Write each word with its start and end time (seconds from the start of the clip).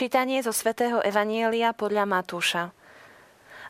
Čítanie 0.00 0.40
zo 0.40 0.56
svätého 0.56 1.04
Evanielia 1.04 1.76
podľa 1.76 2.08
Matúša. 2.08 2.72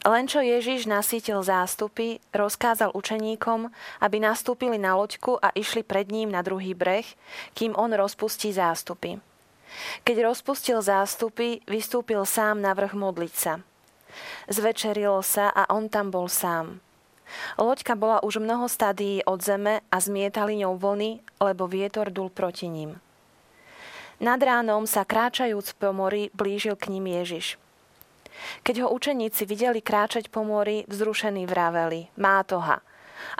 Len 0.07 0.31
čo 0.31 0.39
Ježiš 0.39 0.87
nasítil 0.87 1.43
zástupy, 1.43 2.23
rozkázal 2.31 2.95
učeníkom, 2.95 3.67
aby 3.99 4.23
nastúpili 4.23 4.79
na 4.79 4.95
loďku 4.95 5.43
a 5.43 5.51
išli 5.59 5.83
pred 5.83 6.07
ním 6.07 6.31
na 6.31 6.47
druhý 6.47 6.71
breh, 6.71 7.03
kým 7.59 7.75
on 7.75 7.91
rozpustí 7.91 8.55
zástupy. 8.55 9.19
Keď 10.07 10.31
rozpustil 10.31 10.79
zástupy, 10.79 11.67
vystúpil 11.67 12.23
sám 12.23 12.63
na 12.63 12.79
vrch 12.79 12.95
modliť 12.95 13.35
sa. 13.35 13.59
Zvečerilo 14.47 15.27
sa 15.27 15.51
a 15.51 15.67
on 15.67 15.91
tam 15.91 16.15
bol 16.15 16.31
sám. 16.31 16.79
Loďka 17.59 17.99
bola 17.99 18.23
už 18.23 18.39
mnoho 18.39 18.71
stadií 18.71 19.19
od 19.27 19.43
zeme 19.43 19.83
a 19.91 19.97
zmietali 19.99 20.63
ňou 20.63 20.79
vlny, 20.79 21.43
lebo 21.43 21.67
vietor 21.67 22.15
dul 22.15 22.31
proti 22.31 22.71
ním. 22.71 23.03
Nad 24.21 24.37
ránom 24.45 24.85
sa 24.85 25.09
kráčajúc 25.09 25.81
po 25.81 25.97
mori 25.97 26.29
blížil 26.37 26.77
k 26.77 26.93
ním 26.93 27.09
Ježiš. 27.09 27.57
Keď 28.61 28.85
ho 28.85 28.89
učeníci 28.93 29.49
videli 29.49 29.81
kráčať 29.81 30.29
po 30.29 30.45
mori, 30.45 30.85
vzrušení 30.93 31.49
vraveli, 31.49 32.13
má 32.21 32.45
toha, 32.45 32.85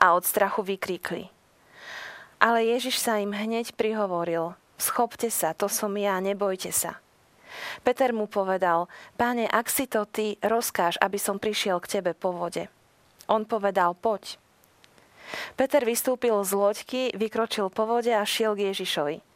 a 0.01 0.17
od 0.17 0.25
strachu 0.25 0.65
vykríkli. 0.65 1.29
Ale 2.41 2.65
Ježiš 2.65 2.97
sa 2.97 3.21
im 3.21 3.37
hneď 3.37 3.77
prihovoril, 3.77 4.57
schopte 4.81 5.29
sa, 5.29 5.53
to 5.53 5.69
som 5.69 5.93
ja, 6.01 6.17
nebojte 6.17 6.73
sa. 6.73 6.97
Peter 7.85 8.17
mu 8.17 8.25
povedal, 8.25 8.89
páne, 9.21 9.45
ak 9.45 9.69
si 9.69 9.85
to 9.85 10.09
ty, 10.09 10.41
rozkáž, 10.41 10.97
aby 11.05 11.21
som 11.21 11.37
prišiel 11.37 11.77
k 11.85 12.01
tebe 12.01 12.17
po 12.17 12.33
vode. 12.33 12.73
On 13.29 13.45
povedal, 13.45 13.93
poď. 13.93 14.41
Peter 15.61 15.85
vystúpil 15.85 16.41
z 16.41 16.53
loďky, 16.57 17.03
vykročil 17.13 17.69
po 17.69 17.85
vode 17.85 18.11
a 18.17 18.25
šiel 18.25 18.57
k 18.57 18.73
Ježišovi. 18.73 19.30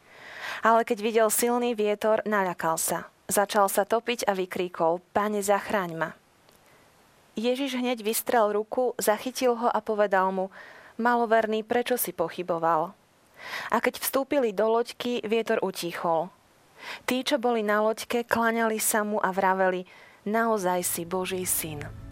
Ale 0.65 0.81
keď 0.81 0.97
videl 0.97 1.29
silný 1.29 1.77
vietor, 1.77 2.25
naľakal 2.25 2.81
sa. 2.81 3.05
Začal 3.29 3.69
sa 3.69 3.85
topiť 3.85 4.25
a 4.25 4.33
vykríkol, 4.33 4.97
páne, 5.13 5.45
zachráň 5.45 5.93
ma. 5.93 6.09
Ježiš 7.37 7.77
hneď 7.77 8.01
vystrel 8.01 8.49
ruku, 8.49 8.97
zachytil 8.97 9.53
ho 9.53 9.69
a 9.69 9.77
povedal 9.77 10.33
mu, 10.33 10.49
maloverný, 10.97 11.61
prečo 11.61 12.01
si 12.01 12.17
pochyboval? 12.17 12.97
A 13.69 13.77
keď 13.77 14.01
vstúpili 14.01 14.57
do 14.57 14.65
loďky, 14.73 15.21
vietor 15.21 15.61
utichol. 15.61 16.33
Tí, 17.05 17.21
čo 17.21 17.37
boli 17.37 17.61
na 17.61 17.85
loďke, 17.85 18.25
klaňali 18.25 18.81
sa 18.81 19.05
mu 19.05 19.21
a 19.21 19.29
vraveli, 19.29 19.85
naozaj 20.25 20.81
si 20.81 21.05
Boží 21.05 21.45
syn. 21.45 22.04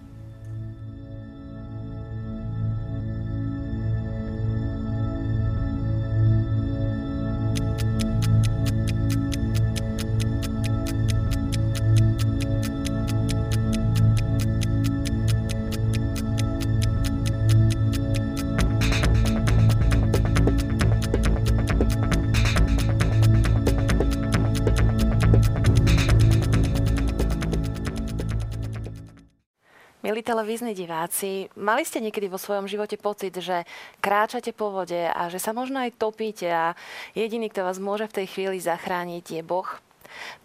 Milí 30.03 30.19
televízni 30.19 30.75
diváci, 30.75 31.47
mali 31.55 31.87
ste 31.87 32.03
niekedy 32.03 32.27
vo 32.27 32.35
svojom 32.35 32.67
živote 32.67 32.99
pocit, 32.99 33.39
že 33.39 33.63
kráčate 34.03 34.51
po 34.51 34.67
vode 34.67 34.99
a 34.99 35.31
že 35.31 35.39
sa 35.39 35.55
možno 35.55 35.79
aj 35.79 35.95
topíte 35.95 36.43
a 36.51 36.75
jediný, 37.15 37.47
kto 37.47 37.63
vás 37.63 37.79
môže 37.79 38.11
v 38.11 38.19
tej 38.19 38.27
chvíli 38.27 38.59
zachrániť, 38.59 39.39
je 39.39 39.41
Boh? 39.47 39.63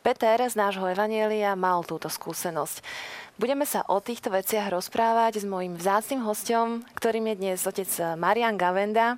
Peter 0.07 0.39
z 0.47 0.55
nášho 0.55 0.87
Evanielia 0.87 1.59
mal 1.59 1.83
túto 1.83 2.07
skúsenosť. 2.07 2.87
Budeme 3.39 3.63
sa 3.63 3.87
o 3.87 4.03
týchto 4.03 4.35
veciach 4.35 4.67
rozprávať 4.67 5.39
s 5.39 5.47
mojim 5.47 5.79
vzácným 5.79 6.27
hostom, 6.27 6.83
ktorým 6.99 7.31
je 7.31 7.35
dnes 7.39 7.59
otec 7.63 7.87
Marian 8.19 8.59
Gavenda, 8.59 9.15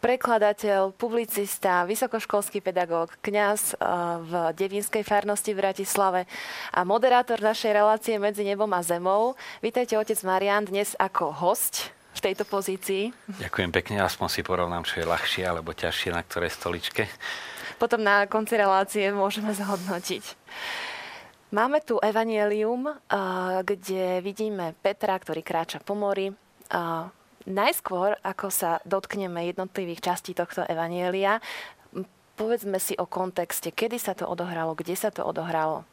prekladateľ, 0.00 0.96
publicista, 0.96 1.84
vysokoškolský 1.84 2.64
pedagóg, 2.64 3.12
kňaz 3.20 3.76
eh, 3.76 3.78
v 4.24 4.32
Devinskej 4.56 5.04
farnosti 5.04 5.52
v 5.52 5.60
Bratislave 5.60 6.24
a 6.72 6.80
moderátor 6.88 7.44
našej 7.44 7.76
relácie 7.76 8.16
Medzi 8.16 8.40
nebom 8.40 8.72
a 8.72 8.80
zemou. 8.80 9.36
Vítajte, 9.60 10.00
otec 10.00 10.16
Marian, 10.24 10.64
dnes 10.64 10.96
ako 10.96 11.28
host 11.36 11.92
v 12.16 12.24
tejto 12.24 12.48
pozícii. 12.48 13.12
Ďakujem 13.36 13.68
pekne, 13.68 14.00
aspoň 14.00 14.28
si 14.32 14.40
porovnám, 14.40 14.88
čo 14.88 15.04
je 15.04 15.12
ľahšie 15.12 15.44
alebo 15.44 15.76
ťažšie 15.76 16.16
na 16.16 16.24
ktorej 16.24 16.56
stoličke. 16.56 17.04
Potom 17.76 18.00
na 18.00 18.24
konci 18.24 18.56
relácie 18.56 19.12
môžeme 19.12 19.52
zhodnotiť. 19.52 20.24
Máme 21.48 21.80
tu 21.80 21.96
evanielium, 21.96 22.92
kde 23.64 24.20
vidíme 24.20 24.76
Petra, 24.84 25.16
ktorý 25.16 25.40
kráča 25.40 25.80
po 25.80 25.96
mori. 25.96 26.28
Najskôr, 27.48 28.20
ako 28.20 28.52
sa 28.52 28.84
dotkneme 28.84 29.48
jednotlivých 29.48 30.04
častí 30.12 30.36
tohto 30.36 30.68
evanielia, 30.68 31.40
povedzme 32.36 32.76
si 32.76 32.92
o 33.00 33.08
kontexte, 33.08 33.72
kedy 33.72 33.96
sa 33.96 34.12
to 34.12 34.28
odohralo, 34.28 34.76
kde 34.76 34.92
sa 34.92 35.08
to 35.08 35.24
odohralo. 35.24 35.88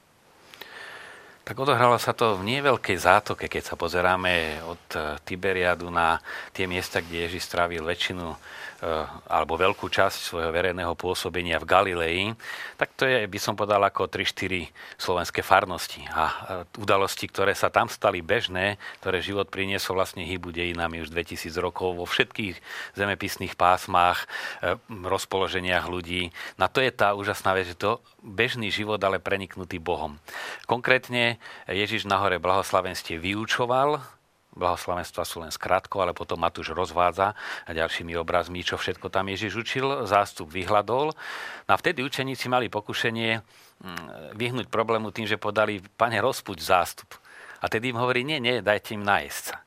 Tak 1.45 1.61
odohralo 1.61 2.01
sa 2.01 2.11
to 2.11 2.41
v 2.41 2.57
nieveľkej 2.57 2.97
zátoke, 2.97 3.45
keď 3.45 3.63
sa 3.69 3.75
pozeráme 3.77 4.66
od 4.66 4.81
eh, 4.97 5.13
Tiberiadu 5.22 5.93
na 5.93 6.17
tie 6.51 6.66
miesta, 6.66 7.05
kde 7.05 7.29
Ježiš 7.29 7.45
strávil 7.45 7.85
väčšinu 7.85 8.33
alebo 9.31 9.55
veľkú 9.55 9.87
časť 9.87 10.17
svojho 10.19 10.51
verejného 10.51 10.93
pôsobenia 10.99 11.57
v 11.63 11.69
Galilei, 11.69 12.19
tak 12.75 12.91
to 12.99 13.07
je, 13.07 13.23
by 13.23 13.39
som 13.39 13.55
povedal, 13.55 13.79
ako 13.79 14.11
3-4 14.11 14.67
slovenské 14.99 15.39
farnosti. 15.39 16.03
A 16.11 16.23
eh, 16.27 16.33
udalosti, 16.79 17.31
ktoré 17.31 17.55
sa 17.55 17.71
tam 17.71 17.87
stali 17.87 18.19
bežné, 18.19 18.75
ktoré 18.99 19.23
život 19.23 19.47
priniesol 19.47 19.95
vlastne 19.95 20.27
hybu 20.27 20.51
dejinami 20.51 20.99
už 21.01 21.09
2000 21.11 21.55
rokov 21.63 21.95
vo 21.95 22.05
všetkých 22.05 22.59
zemepisných 22.99 23.55
pásmach, 23.55 24.27
eh, 24.59 24.75
rozpoloženiach 24.89 25.87
ľudí. 25.87 26.35
Na 26.59 26.67
to 26.67 26.83
je 26.83 26.91
tá 26.91 27.15
úžasná 27.15 27.55
vec, 27.55 27.71
že 27.71 27.79
to 27.79 28.03
bežný 28.19 28.69
život, 28.69 28.99
ale 28.99 29.23
preniknutý 29.23 29.79
Bohom. 29.79 30.19
Konkrétne 30.67 31.39
Ježiš 31.69 32.03
na 32.03 32.19
hore 32.19 32.41
blahoslavenstve 32.41 33.21
vyučoval, 33.21 34.03
blahoslavenstva 34.55 35.27
sú 35.27 35.43
len 35.43 35.51
skrátko, 35.51 35.99
ale 35.99 36.16
potom 36.16 36.39
Matúš 36.39 36.71
rozvádza 36.71 37.35
a 37.67 37.69
ďalšími 37.75 38.16
obrazmi, 38.16 38.63
čo 38.63 38.79
všetko 38.79 39.11
tam 39.11 39.27
Ježiš 39.27 39.53
učil, 39.59 39.85
zástup 40.07 40.47
vyhľadol. 40.47 41.11
No 41.67 41.71
a 41.71 41.77
vtedy 41.77 42.01
učeníci 42.01 42.47
mali 42.47 42.71
pokušenie 42.71 43.39
mm, 43.39 44.35
vyhnúť 44.39 44.71
problému 44.71 45.11
tým, 45.11 45.28
že 45.28 45.35
podali, 45.35 45.84
pane, 45.99 46.17
rozpuť 46.23 46.57
zástup. 46.63 47.09
A 47.59 47.67
tedy 47.67 47.91
im 47.91 47.99
hovorí, 47.99 48.23
nie, 48.23 48.40
nie, 48.40 48.63
dajte 48.63 48.96
im 48.96 49.03
najesť 49.03 49.43
sa. 49.53 49.57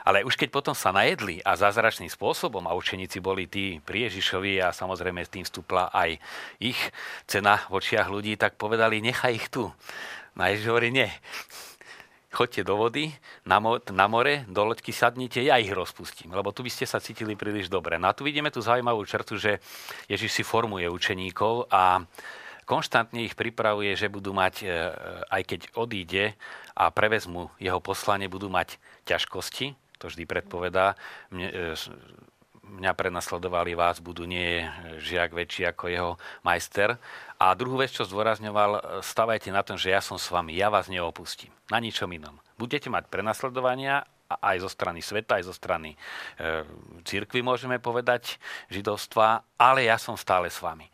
Ale 0.00 0.24
už 0.24 0.40
keď 0.40 0.48
potom 0.48 0.72
sa 0.72 0.96
najedli 0.96 1.44
a 1.44 1.60
zázračným 1.60 2.08
spôsobom, 2.08 2.64
a 2.64 2.72
učeníci 2.72 3.20
boli 3.20 3.44
tí 3.44 3.84
pri 3.84 4.08
Ježišovi 4.08 4.56
a 4.64 4.72
samozrejme 4.72 5.20
s 5.20 5.32
tým 5.32 5.44
vstúpla 5.44 5.92
aj 5.92 6.16
ich 6.56 6.80
cena 7.28 7.60
v 7.68 7.78
očiach 7.78 8.08
ľudí, 8.08 8.40
tak 8.40 8.56
povedali, 8.56 9.04
nechaj 9.04 9.32
ich 9.36 9.46
tu. 9.52 9.68
No 10.32 10.40
a 10.40 10.48
Ježiš 10.48 10.72
hovorí, 10.72 10.88
nie, 10.88 11.12
choďte 12.30 12.62
do 12.62 12.78
vody, 12.78 13.10
na, 13.42 13.58
mo- 13.58 13.82
na 13.90 14.06
more, 14.06 14.46
do 14.46 14.62
loďky 14.62 14.94
sadnite, 14.94 15.42
ja 15.42 15.58
ich 15.58 15.74
rozpustím, 15.74 16.30
lebo 16.30 16.54
tu 16.54 16.62
by 16.62 16.70
ste 16.70 16.86
sa 16.86 17.02
cítili 17.02 17.34
príliš 17.34 17.66
dobre. 17.66 17.98
No 17.98 18.06
a 18.06 18.16
tu 18.16 18.22
vidíme 18.22 18.54
tú 18.54 18.62
zaujímavú 18.62 19.02
črtu, 19.02 19.34
že 19.34 19.58
Ježiš 20.06 20.40
si 20.40 20.42
formuje 20.46 20.86
učeníkov 20.86 21.66
a 21.74 22.06
konštantne 22.70 23.26
ich 23.26 23.34
pripravuje, 23.34 23.98
že 23.98 24.06
budú 24.06 24.30
mať, 24.30 24.54
e, 24.62 24.66
aj 25.26 25.42
keď 25.42 25.60
odíde 25.74 26.38
a 26.78 26.94
prevezmu 26.94 27.50
jeho 27.58 27.82
poslanie, 27.82 28.30
budú 28.30 28.46
mať 28.46 28.78
ťažkosti, 29.10 29.74
to 29.98 30.06
vždy 30.06 30.22
predpovedá. 30.22 30.94
Mne, 31.34 31.48
e, 31.50 31.74
mňa 32.70 32.94
prenasledovali 32.94 33.74
vás, 33.74 33.98
budú 33.98 34.22
nie 34.24 34.62
žiak 35.02 35.34
väčší 35.34 35.66
ako 35.74 35.84
jeho 35.90 36.12
majster. 36.46 36.94
A 37.40 37.52
druhú 37.58 37.82
vec, 37.82 37.90
čo 37.90 38.06
zdôrazňoval, 38.06 39.02
stavajte 39.02 39.50
na 39.50 39.66
tom, 39.66 39.74
že 39.74 39.90
ja 39.90 39.98
som 39.98 40.16
s 40.16 40.30
vami, 40.30 40.54
ja 40.54 40.70
vás 40.70 40.86
neopustím. 40.86 41.50
Na 41.68 41.82
ničom 41.82 42.08
inom. 42.14 42.38
Budete 42.54 42.86
mať 42.92 43.10
prenasledovania 43.10 44.06
aj 44.30 44.62
zo 44.62 44.70
strany 44.70 45.02
sveta, 45.02 45.42
aj 45.42 45.50
zo 45.50 45.54
strany 45.56 45.98
e, 46.38 46.62
církvy, 47.02 47.42
môžeme 47.42 47.82
povedať, 47.82 48.38
židovstva, 48.70 49.42
ale 49.58 49.90
ja 49.90 49.98
som 49.98 50.14
stále 50.14 50.46
s 50.46 50.62
vami. 50.62 50.86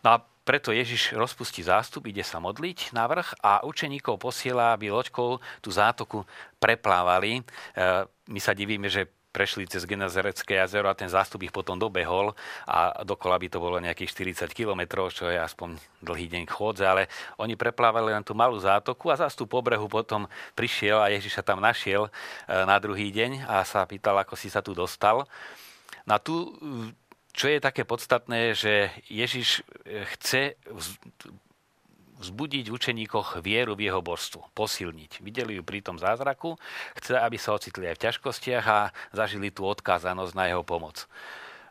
No 0.00 0.16
a 0.16 0.22
preto 0.46 0.70
Ježiš 0.70 1.12
rozpustí 1.18 1.60
zástup, 1.66 2.06
ide 2.06 2.22
sa 2.22 2.38
modliť 2.38 2.94
na 2.94 3.04
vrch 3.10 3.42
a 3.42 3.66
učeníkov 3.66 4.22
posiela, 4.22 4.72
aby 4.72 4.94
loďkou 4.94 5.42
tú 5.58 5.68
zátoku 5.74 6.22
preplávali. 6.62 7.42
E, 7.42 7.42
my 8.30 8.40
sa 8.40 8.56
divíme, 8.56 8.86
že 8.86 9.10
prešli 9.36 9.68
cez 9.68 9.84
Genazarecké 9.84 10.56
jazero 10.56 10.88
a 10.88 10.96
ten 10.96 11.12
zástup 11.12 11.44
ich 11.44 11.52
potom 11.52 11.76
dobehol 11.76 12.32
a 12.64 13.04
dokola 13.04 13.36
by 13.36 13.52
to 13.52 13.60
bolo 13.60 13.76
nejakých 13.76 14.40
40 14.48 14.56
kilometrov, 14.56 15.12
čo 15.12 15.28
je 15.28 15.36
aspoň 15.36 15.76
dlhý 16.00 16.32
deň 16.32 16.48
chôdze, 16.48 16.88
ale 16.88 17.12
oni 17.36 17.52
preplávali 17.52 18.16
len 18.16 18.24
tú 18.24 18.32
malú 18.32 18.56
zátoku 18.56 19.12
a 19.12 19.20
zástup 19.20 19.52
po 19.52 19.60
brehu 19.60 19.84
potom 19.92 20.24
prišiel 20.56 21.04
a 21.04 21.12
Ježiša 21.12 21.44
tam 21.44 21.60
našiel 21.60 22.08
e, 22.08 22.10
na 22.64 22.80
druhý 22.80 23.12
deň 23.12 23.44
a 23.44 23.60
sa 23.68 23.84
pýtal, 23.84 24.16
ako 24.16 24.32
si 24.40 24.48
sa 24.48 24.64
tu 24.64 24.72
dostal. 24.72 25.28
Na 26.08 26.16
tu 26.16 26.56
čo 27.36 27.52
je 27.52 27.60
také 27.60 27.84
podstatné, 27.84 28.56
že 28.56 28.88
Ježiš 29.12 29.60
e, 29.84 30.08
chce 30.16 30.56
vzbudiť 32.20 32.64
v 32.68 32.76
učeníkoch 32.76 33.40
vieru 33.44 33.76
v 33.76 33.88
jeho 33.88 34.00
božstvo, 34.00 34.48
posilniť. 34.56 35.20
Videli 35.20 35.60
ju 35.60 35.62
pri 35.62 35.84
tom 35.84 35.96
zázraku, 36.00 36.56
chce, 36.96 37.16
aby 37.16 37.36
sa 37.36 37.56
ocitli 37.56 37.88
aj 37.88 37.96
v 38.00 38.04
ťažkostiach 38.08 38.64
a 38.66 38.78
zažili 39.12 39.52
tú 39.52 39.68
odkázanosť 39.68 40.32
na 40.32 40.44
jeho 40.48 40.64
pomoc. 40.64 41.04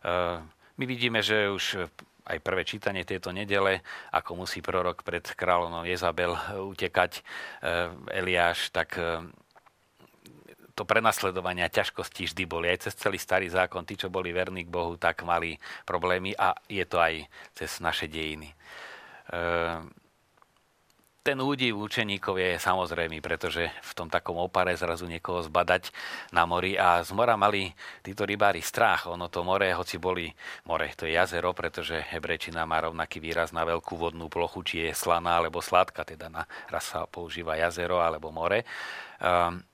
Eh, 0.05 0.39
my 0.75 0.83
vidíme, 0.85 1.23
že 1.23 1.49
už 1.49 1.89
aj 2.25 2.41
prvé 2.41 2.65
čítanie 2.65 3.05
tejto 3.05 3.29
nedele, 3.29 3.85
ako 4.09 4.45
musí 4.45 4.57
prorok 4.57 5.05
pred 5.05 5.21
kráľovnou 5.21 5.85
Jezabel 5.85 6.33
utekať 6.73 7.21
Eliáš, 8.09 8.73
tak 8.73 8.97
to 10.75 10.83
prenasledovanie 10.83 11.63
a 11.63 11.71
ťažkosti 11.71 12.27
vždy 12.27 12.43
boli. 12.43 12.67
Aj 12.67 12.83
cez 12.83 12.93
celý 12.99 13.15
starý 13.15 13.47
zákon, 13.47 13.87
tí, 13.87 13.95
čo 13.95 14.11
boli 14.11 14.35
verní 14.35 14.67
k 14.67 14.73
Bohu, 14.73 14.99
tak 14.99 15.23
mali 15.23 15.55
problémy 15.87 16.35
a 16.35 16.51
je 16.67 16.83
to 16.83 16.99
aj 16.99 17.23
cez 17.55 17.79
naše 17.79 18.11
dejiny. 18.11 18.51
Ehm, 19.31 19.87
ten 21.25 21.41
údiv 21.41 21.81
učeníkov 21.81 22.37
je 22.37 22.61
samozrejmý, 22.61 23.17
pretože 23.17 23.65
v 23.81 23.91
tom 23.97 24.13
takom 24.13 24.37
opare 24.37 24.77
zrazu 24.77 25.09
niekoho 25.09 25.41
zbadať 25.41 25.89
na 26.29 26.45
mori 26.45 26.77
a 26.77 27.01
z 27.01 27.17
mora 27.17 27.33
mali 27.33 27.73
títo 28.05 28.29
rybári 28.29 28.61
strach. 28.61 29.09
Ono 29.09 29.25
to 29.25 29.41
more, 29.41 29.65
hoci 29.73 29.97
boli 29.97 30.29
more, 30.69 30.85
to 30.93 31.09
je 31.09 31.17
jazero, 31.17 31.49
pretože 31.57 31.97
hebrečina 32.13 32.69
má 32.69 32.77
rovnaký 32.85 33.17
výraz 33.17 33.49
na 33.49 33.65
veľkú 33.65 33.97
vodnú 33.97 34.29
plochu, 34.29 34.61
či 34.61 34.75
je 34.85 34.93
slaná 34.93 35.41
alebo 35.41 35.65
sladká, 35.65 36.05
teda 36.05 36.29
na, 36.29 36.45
raz 36.69 36.93
sa 36.93 37.09
používa 37.09 37.57
jazero 37.57 38.05
alebo 38.05 38.29
more. 38.29 38.61
Um, 39.17 39.65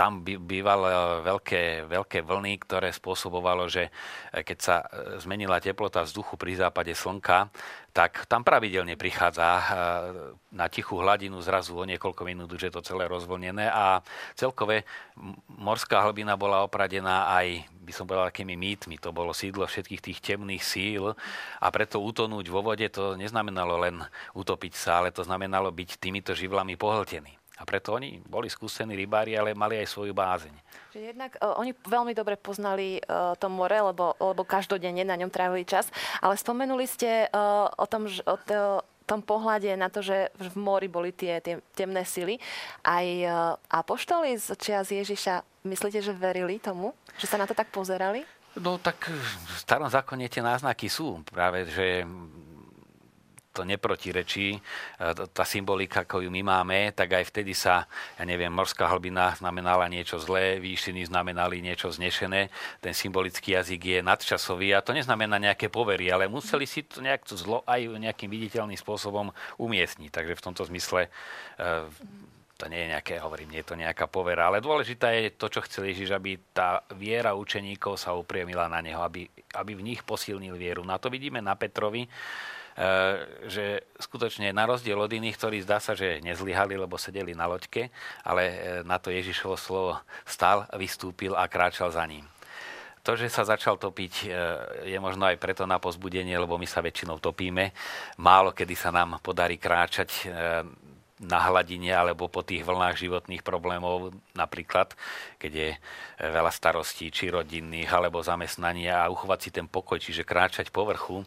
tam 0.00 0.24
bývali 0.24 0.88
e, 0.88 0.96
veľké, 1.28 1.64
veľké 1.84 2.24
vlny, 2.24 2.64
ktoré 2.64 2.88
spôsobovalo, 2.88 3.68
že 3.68 3.92
e, 4.32 4.40
keď 4.40 4.58
sa 4.58 4.76
e, 4.80 5.20
zmenila 5.20 5.60
teplota 5.60 6.00
vzduchu 6.00 6.40
pri 6.40 6.56
západe 6.56 6.96
slnka, 6.96 7.52
tak 7.92 8.24
tam 8.24 8.40
pravidelne 8.46 8.94
prichádza 8.94 9.66
na 10.54 10.70
tichú 10.70 11.02
hladinu 11.02 11.42
zrazu 11.42 11.74
o 11.74 11.82
niekoľko 11.82 12.22
minút, 12.22 12.54
že 12.54 12.70
je 12.70 12.74
to 12.78 12.86
celé 12.86 13.10
rozvolnené 13.10 13.66
a 13.66 13.98
celkové 14.38 14.86
morská 15.50 15.98
hlbina 16.06 16.38
bola 16.38 16.62
opradená 16.62 17.26
aj, 17.34 17.66
by 17.82 17.90
som 17.90 18.06
povedal, 18.06 18.30
akými 18.30 18.54
mýtmi. 18.54 18.94
To 19.02 19.10
bolo 19.10 19.34
sídlo 19.34 19.66
všetkých 19.66 20.06
tých 20.06 20.22
temných 20.22 20.62
síl 20.62 21.18
a 21.58 21.66
preto 21.74 21.98
utonúť 21.98 22.46
vo 22.46 22.62
vode 22.62 22.86
to 22.94 23.18
neznamenalo 23.18 23.82
len 23.82 24.06
utopiť 24.38 24.72
sa, 24.78 25.02
ale 25.02 25.10
to 25.10 25.26
znamenalo 25.26 25.74
byť 25.74 25.98
týmito 25.98 26.30
živlami 26.30 26.78
pohltený. 26.78 27.39
A 27.60 27.62
preto 27.68 27.92
oni 27.92 28.16
boli 28.24 28.48
skúsení 28.48 28.96
rybári, 28.96 29.36
ale 29.36 29.52
mali 29.52 29.76
aj 29.76 29.92
svoju 29.92 30.16
bázeň. 30.16 30.54
Že 30.96 31.12
jednak 31.12 31.36
uh, 31.36 31.60
oni 31.60 31.76
veľmi 31.76 32.16
dobre 32.16 32.40
poznali 32.40 33.04
uh, 33.04 33.36
to 33.36 33.52
more, 33.52 33.76
lebo, 33.76 34.16
lebo 34.16 34.42
každodenne 34.48 35.04
na 35.04 35.20
ňom 35.20 35.28
trávili 35.28 35.68
čas. 35.68 35.92
Ale 36.24 36.40
spomenuli 36.40 36.88
ste 36.88 37.28
uh, 37.28 37.68
o 37.76 37.84
tom, 37.84 38.08
že, 38.08 38.24
o 38.24 38.40
to, 38.40 38.80
tom 39.04 39.26
pohľade 39.26 39.74
na 39.74 39.90
to, 39.90 40.06
že 40.06 40.30
v 40.38 40.54
mori 40.54 40.86
boli 40.86 41.10
tie, 41.10 41.42
tie 41.42 41.58
temné 41.74 42.06
sily. 42.06 42.38
Aj 42.86 43.02
apoštoli 43.66 44.38
z 44.38 44.54
čias 44.54 44.94
Ježiša, 44.94 45.66
myslíte, 45.66 45.98
že 45.98 46.14
verili 46.14 46.62
tomu? 46.62 46.94
Že 47.18 47.26
sa 47.26 47.36
na 47.42 47.50
to 47.50 47.58
tak 47.58 47.74
pozerali? 47.74 48.22
No 48.62 48.78
tak 48.78 49.10
v 49.10 49.54
starom 49.58 49.90
zákone 49.90 50.30
tie 50.30 50.46
náznaky 50.46 50.86
sú. 50.86 51.26
Práve, 51.26 51.66
že 51.66 52.06
to 53.50 53.66
neprotirečí. 53.66 54.48
E, 54.56 54.60
tá 55.30 55.44
symbolika, 55.44 56.06
ako 56.06 56.24
ju 56.24 56.30
my 56.30 56.42
máme, 56.42 56.78
tak 56.94 57.18
aj 57.18 57.30
vtedy 57.30 57.52
sa, 57.52 57.84
ja 58.16 58.24
neviem, 58.24 58.50
morská 58.50 58.86
hlbina 58.86 59.34
znamenala 59.36 59.90
niečo 59.90 60.22
zlé, 60.22 60.62
výšiny 60.62 61.10
znamenali 61.10 61.58
niečo 61.58 61.90
znešené. 61.90 62.50
Ten 62.78 62.94
symbolický 62.94 63.58
jazyk 63.58 63.80
je 63.80 63.98
nadčasový 64.00 64.74
a 64.74 64.84
to 64.84 64.94
neznamená 64.94 65.36
nejaké 65.42 65.66
povery, 65.66 66.08
ale 66.10 66.30
museli 66.30 66.64
si 66.64 66.86
to 66.86 67.02
nejak 67.02 67.26
to 67.26 67.34
zlo 67.34 67.66
aj 67.66 67.86
nejakým 67.86 68.30
viditeľným 68.30 68.78
spôsobom 68.78 69.34
umiestniť. 69.58 70.10
Takže 70.10 70.38
v 70.38 70.44
tomto 70.44 70.62
zmysle 70.70 71.06
e, 71.06 71.10
to 72.60 72.68
nie 72.68 72.84
je 72.84 72.92
nejaké, 72.92 73.16
hovorím, 73.24 73.56
nie 73.56 73.64
je 73.64 73.72
to 73.72 73.80
nejaká 73.80 74.04
povera, 74.04 74.52
ale 74.52 74.60
dôležité 74.60 75.24
je 75.24 75.30
to, 75.32 75.48
čo 75.48 75.64
chcel 75.64 75.88
Ježiš, 75.88 76.12
aby 76.12 76.36
tá 76.52 76.84
viera 76.92 77.32
učeníkov 77.32 77.96
sa 77.96 78.12
upriemila 78.12 78.68
na 78.68 78.84
neho, 78.84 79.00
aby, 79.00 79.24
aby 79.56 79.72
v 79.72 79.86
nich 79.88 80.04
posilnil 80.04 80.60
vieru. 80.60 80.84
Na 80.84 81.00
to 81.00 81.08
vidíme 81.08 81.40
na 81.40 81.56
Petrovi, 81.56 82.04
že 83.46 83.84
skutočne 84.00 84.54
na 84.56 84.64
rozdiel 84.64 84.96
od 84.96 85.10
iných, 85.10 85.36
ktorí 85.36 85.60
zdá 85.60 85.82
sa, 85.82 85.92
že 85.92 86.22
nezlyhali, 86.24 86.78
lebo 86.78 86.96
sedeli 86.96 87.36
na 87.36 87.50
loďke, 87.50 87.92
ale 88.24 88.42
eh, 88.46 88.54
na 88.86 88.96
to 88.96 89.12
Ježišovo 89.12 89.56
slovo 89.58 90.00
stal, 90.24 90.64
vystúpil 90.78 91.36
a 91.36 91.44
kráčal 91.50 91.92
za 91.92 92.04
ním. 92.06 92.24
To, 93.00 93.16
že 93.16 93.32
sa 93.32 93.48
začal 93.48 93.80
topiť, 93.80 94.14
eh, 94.24 94.32
je 94.92 94.98
možno 95.00 95.28
aj 95.28 95.40
preto 95.40 95.68
na 95.68 95.76
pozbudenie, 95.76 96.36
lebo 96.36 96.56
my 96.56 96.68
sa 96.68 96.84
väčšinou 96.84 97.20
topíme. 97.20 97.72
Málo 98.20 98.56
kedy 98.56 98.74
sa 98.76 98.88
nám 98.94 99.20
podarí 99.20 99.60
kráčať 99.60 100.30
na 101.20 101.36
hladine 101.36 101.92
alebo 101.92 102.32
po 102.32 102.40
tých 102.40 102.64
vlnách 102.64 102.96
životných 102.96 103.44
problémov, 103.44 104.16
napríklad, 104.32 104.96
keď 105.36 105.52
je 105.52 105.70
e, 105.76 105.78
veľa 106.16 106.48
starostí, 106.48 107.12
či 107.12 107.28
rodinných, 107.28 107.92
alebo 107.92 108.24
zamestnania 108.24 109.04
a 109.04 109.12
uchovať 109.12 109.38
si 109.44 109.50
ten 109.52 109.68
pokoj, 109.68 110.00
čiže 110.00 110.24
kráčať 110.24 110.72
po 110.72 110.88
vrchu, 110.88 111.20
e, 111.20 111.26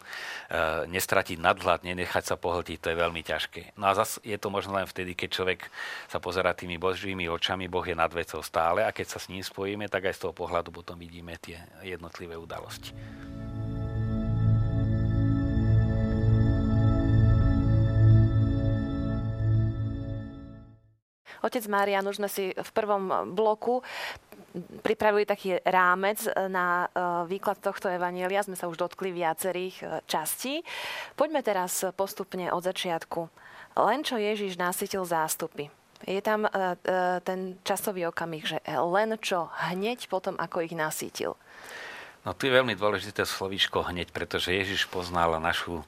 nestratiť 0.90 1.38
nadhľad, 1.38 1.86
nenechať 1.86 2.26
sa 2.26 2.36
pohltiť, 2.42 2.82
to 2.82 2.90
je 2.90 2.98
veľmi 2.98 3.22
ťažké. 3.22 3.78
No 3.78 3.94
a 3.94 3.94
zase 3.94 4.18
je 4.26 4.38
to 4.42 4.50
možno 4.50 4.74
len 4.74 4.90
vtedy, 4.90 5.14
keď 5.14 5.30
človek 5.30 5.60
sa 6.10 6.18
pozera 6.18 6.58
tými 6.58 6.82
božími 6.82 7.30
očami, 7.30 7.70
Boh 7.70 7.86
je 7.86 7.94
nad 7.94 8.10
vecou 8.10 8.42
stále 8.42 8.82
a 8.82 8.90
keď 8.90 9.14
sa 9.14 9.20
s 9.22 9.30
ním 9.30 9.46
spojíme, 9.46 9.86
tak 9.94 10.10
aj 10.10 10.18
z 10.18 10.22
toho 10.26 10.34
pohľadu 10.34 10.74
potom 10.74 10.98
vidíme 10.98 11.38
tie 11.38 11.62
jednotlivé 11.86 12.34
udalosti. 12.34 12.98
Otec 21.44 21.68
Marian, 21.68 22.08
už 22.08 22.24
sme 22.24 22.30
si 22.32 22.56
v 22.56 22.72
prvom 22.72 23.36
bloku 23.36 23.84
pripravili 24.86 25.28
taký 25.28 25.60
rámec 25.66 26.24
na 26.48 26.86
e, 26.86 26.88
výklad 27.28 27.60
tohto 27.60 27.90
evanielia. 27.92 28.46
Sme 28.46 28.56
sa 28.56 28.70
už 28.72 28.80
dotkli 28.80 29.12
viacerých 29.12 30.08
častí. 30.08 30.64
Poďme 31.20 31.44
teraz 31.44 31.84
postupne 31.98 32.48
od 32.54 32.64
začiatku. 32.64 33.28
Len 33.76 34.06
čo 34.06 34.22
Ježiš 34.22 34.56
nasytil 34.56 35.04
zástupy. 35.04 35.74
Je 36.04 36.20
tam 36.20 36.44
ten 37.24 37.56
časový 37.64 38.12
okamih, 38.12 38.44
že 38.44 38.60
len 38.68 39.16
čo 39.24 39.48
hneď 39.72 40.12
potom, 40.12 40.36
ako 40.36 40.68
ich 40.68 40.76
nasítil. 40.76 41.40
No 42.24 42.32
tu 42.32 42.48
je 42.48 42.56
veľmi 42.56 42.76
dôležité 42.76 43.28
slovíčko 43.28 43.84
hneď, 43.88 44.16
pretože 44.16 44.56
Ježiš 44.56 44.88
poznal 44.88 45.40
našu 45.44 45.84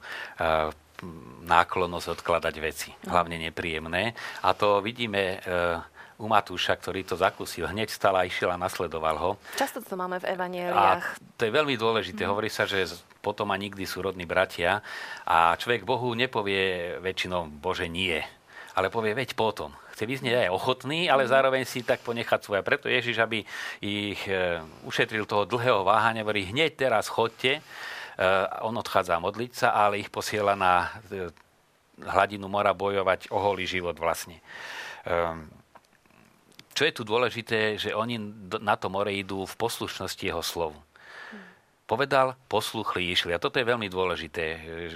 náklonnosť 1.46 2.20
odkladať 2.20 2.54
veci, 2.58 2.90
hlavne 3.06 3.38
nepríjemné. 3.38 4.16
A 4.42 4.52
to 4.52 4.82
vidíme 4.82 5.38
eh, 5.38 5.96
u 6.16 6.26
Matúša, 6.26 6.76
ktorý 6.80 7.04
to 7.04 7.14
zakúsil. 7.14 7.68
Hneď 7.68 7.92
stala, 7.92 8.24
išiel 8.24 8.48
a 8.48 8.60
nasledoval 8.60 9.16
ho. 9.20 9.30
Často 9.60 9.84
to 9.84 9.94
máme 10.00 10.16
v 10.20 10.32
evanieliách. 10.32 11.04
A 11.04 11.20
to 11.36 11.44
je 11.44 11.52
veľmi 11.52 11.76
dôležité. 11.76 12.24
Hmm. 12.24 12.32
Hovorí 12.32 12.48
sa, 12.48 12.64
že 12.64 12.88
potom 13.20 13.52
a 13.52 13.56
nikdy 13.60 13.84
sú 13.84 14.00
rodní 14.00 14.24
bratia. 14.24 14.80
A 15.28 15.52
človek 15.60 15.84
Bohu 15.84 16.16
nepovie 16.16 16.96
väčšinou, 17.04 17.50
Bože, 17.50 17.90
nie. 17.90 18.16
Ale 18.76 18.88
povie, 18.88 19.12
veď 19.12 19.36
potom. 19.36 19.72
Chce 19.96 20.04
vyznieť 20.04 20.48
aj 20.48 20.52
ochotný, 20.52 21.08
ale 21.08 21.24
mhm. 21.24 21.30
zároveň 21.32 21.62
si 21.68 21.84
tak 21.84 22.00
ponechať 22.00 22.40
svoje. 22.44 22.60
Preto 22.64 22.88
Ježiš, 22.88 23.20
aby 23.20 23.44
ich 23.84 24.20
eh, 24.28 24.64
ušetril 24.88 25.28
toho 25.28 25.44
dlhého 25.44 25.84
váhania, 25.84 26.24
hovorí, 26.24 26.48
hneď 26.48 26.80
teraz 26.88 27.12
chodte, 27.12 27.60
on 28.64 28.74
odchádza 28.80 29.20
modliť 29.20 29.52
sa, 29.52 29.68
ale 29.76 30.00
ich 30.00 30.08
posiela 30.08 30.56
na 30.56 30.88
eh, 31.12 31.28
hladinu 32.00 32.48
mora 32.48 32.72
bojovať 32.72 33.28
o 33.32 33.36
holý 33.40 33.68
život 33.68 33.96
vlastne. 33.96 34.40
Ehm, 35.04 35.48
čo 36.76 36.84
je 36.84 36.92
tu 36.92 37.02
dôležité, 37.08 37.80
že 37.80 37.96
oni 37.96 38.20
na 38.60 38.76
to 38.76 38.92
more 38.92 39.08
idú 39.08 39.48
v 39.48 39.54
poslušnosti 39.56 40.20
jeho 40.20 40.44
slovu 40.44 40.76
povedal, 41.86 42.34
posluchli, 42.50 43.14
išli. 43.14 43.30
A 43.30 43.40
toto 43.40 43.62
je 43.62 43.70
veľmi 43.70 43.86
dôležité, 43.86 44.44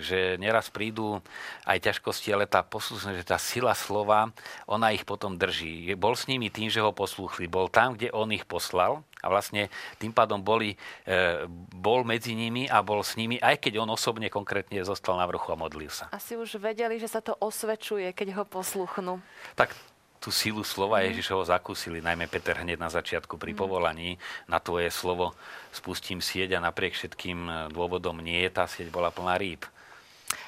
že 0.02 0.34
neraz 0.42 0.68
prídu 0.68 1.22
aj 1.62 1.78
ťažkosti, 1.86 2.34
ale 2.34 2.50
tá 2.50 2.66
poslušnosť, 2.66 3.16
že 3.16 3.30
tá 3.30 3.38
sila 3.38 3.72
slova, 3.78 4.34
ona 4.66 4.90
ich 4.90 5.06
potom 5.06 5.38
drží. 5.38 5.94
Bol 5.94 6.18
s 6.18 6.26
nimi 6.26 6.50
tým, 6.50 6.66
že 6.66 6.82
ho 6.82 6.90
posluchli. 6.90 7.46
Bol 7.46 7.70
tam, 7.70 7.94
kde 7.94 8.10
on 8.10 8.34
ich 8.34 8.42
poslal 8.42 9.06
a 9.22 9.26
vlastne 9.30 9.70
tým 10.02 10.10
pádom 10.10 10.42
boli, 10.42 10.74
e, 11.06 11.46
bol 11.76 12.02
medzi 12.02 12.34
nimi 12.34 12.66
a 12.66 12.82
bol 12.82 13.06
s 13.06 13.14
nimi, 13.14 13.38
aj 13.38 13.62
keď 13.62 13.86
on 13.86 13.94
osobne 13.94 14.26
konkrétne 14.32 14.82
zostal 14.82 15.14
na 15.14 15.28
vrchu 15.30 15.54
a 15.54 15.60
modlil 15.60 15.92
sa. 15.92 16.10
Asi 16.10 16.34
už 16.34 16.58
vedeli, 16.58 16.98
že 16.98 17.06
sa 17.06 17.22
to 17.22 17.36
osvedčuje, 17.38 18.10
keď 18.16 18.40
ho 18.40 18.44
posluchnú. 18.48 19.22
Tak 19.54 19.76
tú 20.20 20.28
sílu 20.28 20.60
slova 20.60 21.00
mm. 21.00 21.10
Ježišovo 21.10 21.48
zakúsili, 21.48 22.04
najmä 22.04 22.28
Peter 22.28 22.60
hneď 22.60 22.76
na 22.76 22.92
začiatku 22.92 23.40
pri 23.40 23.56
mm. 23.56 23.58
povolaní. 23.58 24.10
Na 24.44 24.60
tvoje 24.60 24.92
slovo 24.92 25.32
spustím 25.72 26.20
sieť 26.20 26.60
a 26.60 26.64
napriek 26.64 26.92
všetkým 26.92 27.38
e, 27.48 27.52
dôvodom 27.72 28.20
nie, 28.20 28.44
tá 28.52 28.68
sieť 28.68 28.92
bola 28.92 29.08
plná 29.08 29.40
rýb. 29.40 29.64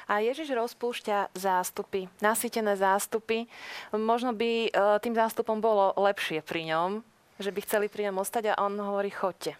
A 0.05 0.21
Ježiš 0.21 0.53
rozpúšťa 0.53 1.33
zástupy, 1.33 2.07
nasýtené 2.21 2.77
zástupy. 2.77 3.49
Možno 3.91 4.31
by 4.31 4.69
e, 4.69 4.99
tým 5.01 5.17
zástupom 5.17 5.57
bolo 5.57 5.91
lepšie 5.97 6.45
pri 6.45 6.69
ňom, 6.69 7.01
že 7.41 7.49
by 7.49 7.59
chceli 7.65 7.89
pri 7.89 8.13
ňom 8.13 8.21
ostať 8.21 8.53
a 8.53 8.61
on 8.61 8.77
hovorí, 8.77 9.09
chodte. 9.09 9.57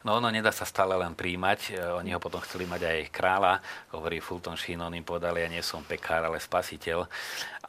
No 0.00 0.16
ono 0.16 0.32
nedá 0.32 0.48
sa 0.48 0.64
stále 0.64 0.96
len 0.96 1.12
príjmať. 1.12 1.76
E, 1.76 1.92
oni 2.00 2.16
ho 2.16 2.20
potom 2.20 2.40
chceli 2.40 2.64
mať 2.64 2.88
aj 2.88 3.12
kráľa. 3.12 3.60
Hovorí 3.92 4.16
Fulton 4.16 4.56
Sheen, 4.56 4.80
on 4.80 4.96
im 4.96 5.04
povedal, 5.04 5.36
ja 5.36 5.44
nie 5.44 5.60
som 5.60 5.84
pekár, 5.84 6.24
ale 6.24 6.40
spasiteľ. 6.40 7.04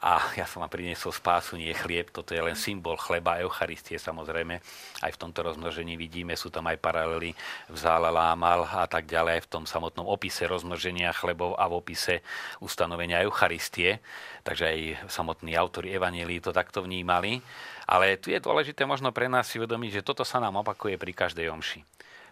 A 0.02 0.32
ja 0.34 0.48
som 0.48 0.64
vám 0.64 0.72
priniesol 0.72 1.12
spásu, 1.12 1.60
nie 1.60 1.70
chlieb. 1.76 2.08
Toto 2.08 2.32
je 2.32 2.40
len 2.40 2.56
symbol 2.56 2.96
chleba, 2.96 3.38
Eucharistie 3.38 4.00
samozrejme. 4.00 4.58
Aj 5.04 5.12
v 5.12 5.20
tomto 5.20 5.44
rozmnožení 5.44 5.94
vidíme, 6.00 6.32
sú 6.34 6.48
tam 6.48 6.72
aj 6.72 6.80
paralely 6.80 7.36
v 7.68 7.76
zále 7.76 8.08
lámal 8.08 8.64
a 8.64 8.88
tak 8.88 9.04
ďalej. 9.04 9.44
V 9.44 9.50
tom 9.52 9.64
samotnom 9.68 10.08
opise 10.08 10.48
rozmnoženia 10.48 11.12
chlebov 11.12 11.54
a 11.60 11.68
v 11.68 11.84
opise 11.84 12.24
ustanovenia 12.64 13.20
Eucharistie. 13.22 14.00
Takže 14.42 14.64
aj 14.66 14.80
samotní 15.06 15.54
autori 15.54 15.94
Evanílii 15.94 16.42
to 16.42 16.50
takto 16.50 16.82
vnímali. 16.82 17.38
Ale 17.86 18.18
tu 18.18 18.34
je 18.34 18.42
dôležité 18.42 18.82
možno 18.86 19.14
pre 19.14 19.30
nás 19.30 19.46
si 19.46 19.62
uvedomiť, 19.62 20.02
že 20.02 20.06
toto 20.06 20.26
sa 20.26 20.42
nám 20.42 20.60
opakuje 20.60 20.98
pri 20.98 21.12
každej 21.14 21.48
omši 21.50 21.82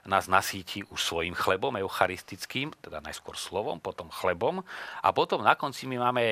nás 0.09 0.29
nasíti 0.29 0.81
už 0.89 0.97
svojim 0.97 1.37
chlebom 1.37 1.77
eucharistickým, 1.77 2.73
teda 2.81 3.05
najskôr 3.05 3.37
slovom, 3.37 3.77
potom 3.83 4.09
chlebom 4.09 4.65
a 5.05 5.09
potom 5.13 5.45
na 5.45 5.53
konci 5.53 5.85
my 5.85 6.01
máme 6.01 6.25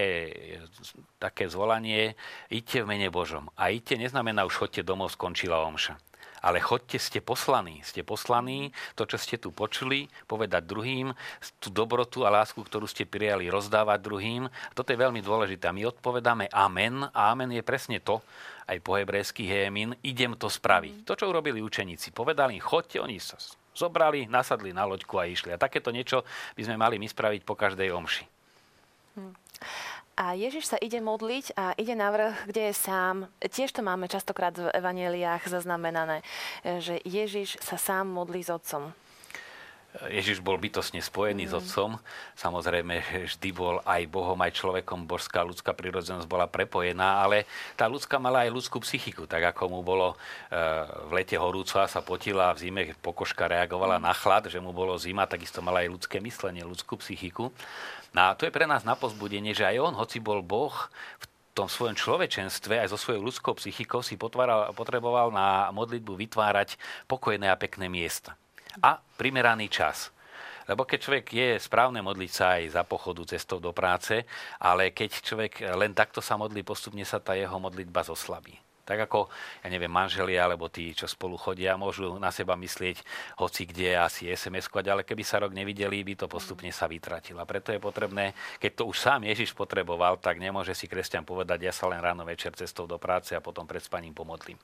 také 1.21 1.51
zvolanie 1.53 2.17
idte 2.49 2.81
v 2.81 2.89
mene 2.89 3.13
Božom. 3.13 3.53
A 3.61 3.69
idte 3.69 4.01
neznamená 4.01 4.49
už 4.49 4.57
chodte 4.57 4.81
domov, 4.81 5.13
skončila 5.13 5.61
omša. 5.69 6.01
Ale 6.43 6.63
chodte, 6.63 6.99
ste 7.01 7.19
poslaní. 7.19 7.83
Ste 7.83 8.07
poslaní, 8.07 8.71
to, 8.95 9.05
čo 9.05 9.19
ste 9.19 9.37
tu 9.39 9.51
počuli, 9.51 10.07
povedať 10.27 10.63
druhým, 10.65 11.13
tú 11.59 11.69
dobrotu 11.71 12.23
a 12.23 12.33
lásku, 12.33 12.59
ktorú 12.59 12.87
ste 12.87 13.09
prijali, 13.09 13.51
rozdávať 13.51 13.99
druhým. 14.01 14.43
Toto 14.75 14.91
je 14.91 14.99
veľmi 14.99 15.23
dôležité. 15.23 15.71
A 15.71 15.77
my 15.77 15.89
odpovedáme 15.89 16.51
amen. 16.51 17.09
A 17.11 17.35
amen 17.35 17.51
je 17.55 17.63
presne 17.67 17.99
to, 17.99 18.23
aj 18.69 18.79
po 18.85 19.01
hebrejsky 19.01 19.49
hemin, 19.49 19.97
idem 20.05 20.37
to 20.37 20.53
spraviť. 20.53 21.09
To, 21.09 21.17
čo 21.17 21.33
urobili 21.33 21.65
učeníci. 21.65 22.13
Povedali 22.13 22.61
chodte, 22.61 23.01
oni 23.01 23.17
sa 23.17 23.41
zobrali, 23.73 24.29
nasadli 24.29 24.77
na 24.77 24.85
loďku 24.85 25.17
a 25.17 25.25
išli. 25.25 25.55
A 25.55 25.63
takéto 25.63 25.89
niečo 25.89 26.27
by 26.59 26.63
sme 26.69 26.77
mali 26.77 27.01
my 27.01 27.09
spraviť 27.09 27.43
po 27.49 27.57
každej 27.57 27.89
omši. 27.95 28.25
Hm. 29.17 29.33
A 30.19 30.35
Ježiš 30.35 30.75
sa 30.75 30.79
ide 30.83 30.99
modliť 30.99 31.55
a 31.55 31.79
ide 31.79 31.95
na 31.95 32.11
vrch, 32.11 32.51
kde 32.51 32.63
je 32.69 32.75
sám. 32.75 33.31
Tiež 33.39 33.71
to 33.71 33.87
máme 33.87 34.11
častokrát 34.11 34.51
v 34.51 34.67
evaneliách 34.75 35.47
zaznamenané, 35.47 36.27
že 36.67 36.99
Ježiš 37.07 37.55
sa 37.63 37.79
sám 37.79 38.11
modlí 38.11 38.43
s 38.43 38.51
otcom. 38.51 38.91
Ježiš 39.89 40.45
bol 40.45 40.61
bytosne 40.61 41.01
spojený 41.01 41.49
mm. 41.49 41.51
s 41.51 41.57
Otcom. 41.57 41.97
Samozrejme, 42.37 43.25
vždy 43.25 43.51
bol 43.57 43.81
aj 43.89 44.05
Bohom, 44.13 44.37
aj 44.37 44.61
človekom. 44.61 45.09
Božská 45.09 45.41
ľudská 45.41 45.73
prírodzenosť 45.73 46.29
bola 46.29 46.45
prepojená, 46.45 47.25
ale 47.25 47.49
tá 47.73 47.89
ľudská 47.89 48.21
mala 48.21 48.45
aj 48.45 48.53
ľudskú 48.53 48.85
psychiku. 48.85 49.25
Tak 49.25 49.57
ako 49.57 49.73
mu 49.73 49.81
bolo 49.81 50.13
e, 50.13 50.17
v 51.09 51.11
lete 51.17 51.41
horúco 51.41 51.81
a 51.81 51.89
sa 51.89 52.05
potila 52.05 52.53
a 52.53 52.55
v 52.55 52.69
zime 52.69 52.83
pokožka 53.01 53.49
reagovala 53.49 53.97
mm. 53.97 54.05
na 54.05 54.13
chlad, 54.13 54.53
že 54.53 54.61
mu 54.61 54.77
bolo 54.77 54.93
zima, 55.01 55.25
takisto 55.25 55.65
mala 55.65 55.81
aj 55.81 55.89
ľudské 55.89 56.21
myslenie, 56.21 56.69
ľudskú 56.69 57.01
psychiku. 57.01 57.49
No 58.13 58.21
a 58.29 58.37
to 58.37 58.45
je 58.45 58.53
pre 58.53 58.69
nás 58.69 58.85
na 58.85 58.93
pozbudenie, 58.93 59.57
že 59.57 59.65
aj 59.65 59.77
on, 59.81 59.95
hoci 59.97 60.21
bol 60.21 60.45
Boh, 60.45 60.73
v 61.17 61.25
tom 61.57 61.67
svojom 61.67 61.97
človečenstve 61.97 62.77
aj 62.77 62.93
so 62.93 63.01
svojou 63.01 63.25
ľudskou 63.25 63.57
psychikou 63.57 64.05
si 64.05 64.21
potváral, 64.21 64.71
potreboval 64.77 65.33
na 65.35 65.73
modlitbu 65.75 66.15
vytvárať 66.15 66.77
pokojné 67.11 67.51
a 67.51 67.59
pekné 67.59 67.91
miesta 67.91 68.37
a 68.83 69.01
primeraný 69.17 69.73
čas. 69.73 70.13
Lebo 70.69 70.85
keď 70.85 70.99
človek 71.01 71.27
je 71.33 71.51
správne 71.57 72.05
modliť 72.05 72.31
sa 72.31 72.61
aj 72.61 72.77
za 72.77 72.83
pochodu 72.85 73.25
cestou 73.25 73.57
do 73.57 73.73
práce, 73.73 74.29
ale 74.61 74.93
keď 74.93 75.11
človek 75.25 75.53
len 75.73 75.97
takto 75.97 76.21
sa 76.21 76.37
modlí, 76.37 76.61
postupne 76.61 77.03
sa 77.09 77.17
tá 77.17 77.33
jeho 77.33 77.57
modlitba 77.57 78.05
zoslabí. 78.05 78.68
Tak 78.89 79.05
ako, 79.05 79.29
ja 79.61 79.69
neviem, 79.69 79.93
manželia 79.93 80.49
alebo 80.49 80.73
tí, 80.73 80.97
čo 80.97 81.05
spolu 81.05 81.37
chodia, 81.37 81.77
môžu 81.77 82.17
na 82.17 82.33
seba 82.33 82.57
myslieť 82.57 83.05
hoci 83.37 83.69
kde 83.69 84.01
asi 84.01 84.33
SMS-kovať, 84.33 84.87
ale 84.89 85.03
keby 85.05 85.21
sa 85.21 85.45
rok 85.45 85.53
nevideli, 85.53 86.01
by 86.01 86.25
to 86.25 86.27
postupne 86.27 86.73
sa 86.73 86.89
vytratilo. 86.89 87.45
Preto 87.45 87.69
je 87.77 87.81
potrebné, 87.83 88.33
keď 88.57 88.81
to 88.81 88.83
už 88.89 88.97
sám 88.97 89.29
Ježiš 89.29 89.53
potreboval, 89.53 90.17
tak 90.17 90.41
nemôže 90.41 90.73
si 90.73 90.89
kresťan 90.89 91.29
povedať, 91.29 91.69
ja 91.69 91.73
sa 91.77 91.85
len 91.93 92.01
ráno 92.01 92.25
večer 92.25 92.57
cestou 92.57 92.89
do 92.89 92.97
práce 92.97 93.37
a 93.37 93.45
potom 93.45 93.69
pred 93.69 93.85
spaním 93.85 94.17
pomodlím. 94.17 94.57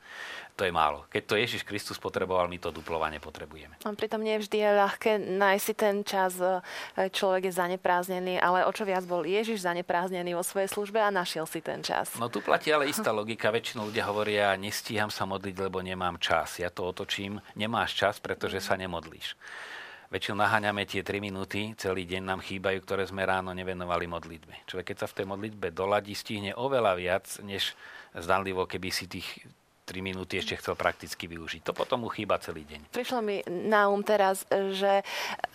To 0.56 0.64
je 0.64 0.72
málo. 0.72 1.04
Keď 1.12 1.22
to 1.28 1.34
Ježiš 1.36 1.62
Kristus 1.68 2.00
potreboval, 2.00 2.48
my 2.48 2.56
to 2.56 2.72
duplovane 2.72 3.20
potrebujeme. 3.20 3.76
A 3.84 3.92
pritom 3.92 4.24
nie 4.24 4.40
vždy 4.40 4.56
je 4.56 4.70
ľahké 4.72 5.12
nájsť 5.20 5.64
si 5.64 5.74
ten 5.74 5.96
čas, 6.06 6.38
e, 6.40 6.62
človek 7.10 7.50
je 7.50 7.52
zanepráznený, 7.52 8.38
ale 8.38 8.64
o 8.64 8.72
čo 8.72 8.86
viac 8.86 9.02
bol 9.04 9.26
Ježiš 9.26 9.66
zanepráznený 9.66 10.32
vo 10.38 10.46
svojej 10.46 10.70
službe 10.70 11.02
a 11.02 11.10
našiel 11.10 11.44
si 11.44 11.58
ten 11.60 11.82
čas. 11.82 12.14
No 12.16 12.30
tu 12.30 12.38
platí 12.38 12.70
ale 12.70 12.86
istá 12.86 13.10
logika. 13.10 13.50
Väčšinou 13.50 13.90
ľudia 13.90 14.06
hovoria, 14.14 14.54
nestíham 14.54 15.10
sa 15.10 15.26
modliť, 15.26 15.58
lebo 15.58 15.82
nemám 15.82 16.22
čas. 16.22 16.62
Ja 16.62 16.70
to 16.70 16.86
otočím, 16.86 17.42
nemáš 17.58 17.98
čas, 17.98 18.22
pretože 18.22 18.62
sa 18.62 18.78
nemodlíš. 18.78 19.34
Väčšinou 20.14 20.38
naháňame 20.46 20.86
tie 20.86 21.02
3 21.02 21.18
minúty, 21.18 21.74
celý 21.74 22.06
deň 22.06 22.22
nám 22.22 22.38
chýbajú, 22.38 22.78
ktoré 22.86 23.02
sme 23.02 23.26
ráno 23.26 23.50
nevenovali 23.50 24.06
modlitbe. 24.06 24.70
Človek, 24.70 24.94
keď 24.94 24.96
sa 25.02 25.10
v 25.10 25.16
tej 25.18 25.26
modlitbe 25.26 25.74
doladí, 25.74 26.14
stihne 26.14 26.54
oveľa 26.54 26.94
viac, 26.94 27.26
než 27.42 27.74
zdanlivo, 28.14 28.70
keby 28.70 28.94
si 28.94 29.10
tých 29.10 29.26
3 29.84 30.00
minúty 30.00 30.40
ešte 30.40 30.56
chcel 30.56 30.74
prakticky 30.74 31.28
využiť. 31.28 31.60
To 31.68 31.76
potom 31.76 32.04
mu 32.04 32.08
chýba 32.08 32.40
celý 32.40 32.64
deň. 32.64 32.88
Prišlo 32.88 33.20
mi 33.20 33.44
na 33.46 33.92
um 33.92 34.00
teraz, 34.00 34.48
že 34.48 35.04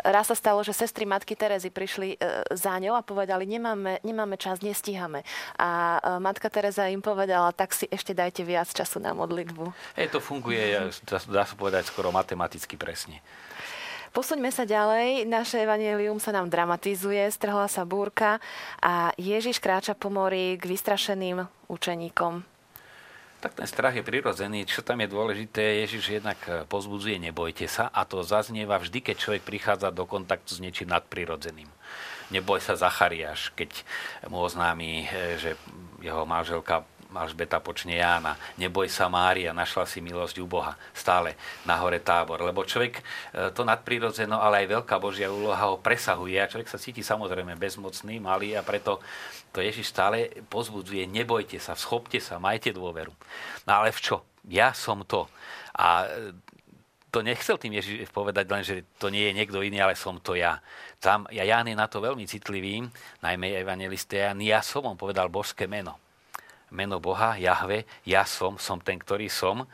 raz 0.06 0.30
sa 0.30 0.38
stalo, 0.38 0.62
že 0.62 0.74
sestry 0.74 1.10
matky 1.10 1.34
Terezy 1.34 1.74
prišli 1.74 2.16
e, 2.16 2.18
za 2.54 2.78
ňou 2.78 2.94
a 2.94 3.02
povedali, 3.02 3.50
nemáme, 3.50 3.98
nemáme 4.06 4.38
čas, 4.38 4.62
nestíhame. 4.62 5.26
A 5.58 5.98
e, 5.98 6.22
matka 6.22 6.50
Teresa 6.54 6.86
im 6.94 7.02
povedala, 7.02 7.50
tak 7.54 7.74
si 7.74 7.90
ešte 7.90 8.14
dajte 8.14 8.46
viac 8.46 8.70
času 8.70 9.02
na 9.02 9.18
modlitbu. 9.18 9.98
Hej, 9.98 10.14
to 10.14 10.22
funguje, 10.22 10.62
dá 11.10 11.44
sa 11.44 11.56
povedať, 11.58 11.90
skoro 11.90 12.14
matematicky 12.14 12.78
presne. 12.78 13.26
Posuňme 14.10 14.50
sa 14.50 14.66
ďalej. 14.66 15.30
Naše 15.30 15.62
evanelium 15.62 16.18
sa 16.18 16.34
nám 16.34 16.50
dramatizuje, 16.50 17.22
strhla 17.30 17.70
sa 17.70 17.86
búrka 17.86 18.42
a 18.82 19.14
Ježiš 19.22 19.62
kráča 19.62 19.94
po 19.94 20.10
mori 20.10 20.58
k 20.58 20.66
vystrašeným 20.66 21.46
učeníkom. 21.70 22.59
Tak 23.40 23.56
ten 23.56 23.68
strach 23.72 23.96
je 23.96 24.04
prirodzený. 24.04 24.68
Čo 24.68 24.84
tam 24.84 25.00
je 25.00 25.08
dôležité, 25.08 25.84
Ježiš 25.88 26.20
jednak 26.20 26.40
eh, 26.48 26.68
pozbudzuje, 26.68 27.16
nebojte 27.24 27.72
sa 27.72 27.88
a 27.88 28.04
to 28.04 28.20
zaznieva 28.20 28.76
vždy, 28.76 29.00
keď 29.00 29.16
človek 29.16 29.44
prichádza 29.48 29.96
do 29.96 30.04
kontaktu 30.04 30.52
s 30.52 30.60
niečím 30.60 30.92
nadprirodzeným. 30.92 31.72
Neboj 32.30 32.62
sa 32.62 32.78
Zachariáš, 32.78 33.56
keď 33.56 33.82
mu 34.28 34.44
oznámi, 34.44 35.08
eh, 35.08 35.40
že 35.40 35.56
jeho 36.04 36.28
manželka 36.28 36.84
Alžbeta 37.10 37.58
počne 37.58 37.98
Jána. 37.98 38.38
Neboj 38.62 38.86
sa 38.86 39.10
Mária, 39.10 39.50
našla 39.50 39.90
si 39.90 39.98
milosť 39.98 40.38
u 40.38 40.46
Boha. 40.46 40.78
Stále 40.94 41.34
na 41.66 41.74
hore 41.82 41.98
tábor. 41.98 42.38
Lebo 42.46 42.62
človek 42.62 43.02
e, 43.02 43.04
to 43.50 43.66
nadprirodzeno, 43.66 44.38
ale 44.38 44.62
aj 44.62 44.78
veľká 44.78 44.96
Božia 45.02 45.34
úloha 45.34 45.74
ho 45.74 45.82
presahuje 45.82 46.38
a 46.38 46.46
človek 46.46 46.70
sa 46.70 46.78
cíti 46.78 47.02
samozrejme 47.02 47.58
bezmocný, 47.58 48.22
malý 48.22 48.54
a 48.54 48.62
preto 48.62 49.02
to 49.50 49.58
Ježiš 49.58 49.90
stále 49.90 50.30
pozbudzuje. 50.54 51.10
Nebojte 51.10 51.58
sa, 51.58 51.74
schopte 51.74 52.22
sa, 52.22 52.38
majte 52.38 52.70
dôveru. 52.70 53.10
No 53.66 53.72
ale 53.82 53.90
v 53.90 54.00
čo? 54.06 54.22
Ja 54.46 54.78
som 54.78 55.02
to. 55.02 55.26
A 55.74 56.06
e, 56.06 56.38
to 57.10 57.26
nechcel 57.26 57.58
tým 57.58 57.74
Ježiš 57.74 58.14
povedať 58.14 58.46
len, 58.54 58.62
že 58.62 58.86
to 59.02 59.10
nie 59.10 59.34
je 59.34 59.34
niekto 59.34 59.66
iný, 59.66 59.82
ale 59.82 59.98
som 59.98 60.22
to 60.22 60.38
ja. 60.38 60.62
Tam, 61.02 61.26
ja 61.34 61.42
Ján 61.42 61.66
je 61.66 61.74
na 61.74 61.90
to 61.90 62.06
veľmi 62.06 62.30
citlivý, 62.30 62.86
najmä 63.26 63.58
evangeliste 63.58 64.22
Ján, 64.22 64.38
ja 64.46 64.62
som, 64.62 64.86
on 64.86 64.94
povedal 64.94 65.26
božské 65.26 65.66
meno 65.66 65.98
meno 66.70 67.02
Boha, 67.02 67.36
Jahve, 67.38 67.86
ja 68.06 68.26
som, 68.26 68.58
som 68.62 68.78
ten, 68.82 68.98
ktorý 69.02 69.30
som. 69.30 69.64
E, 69.64 69.68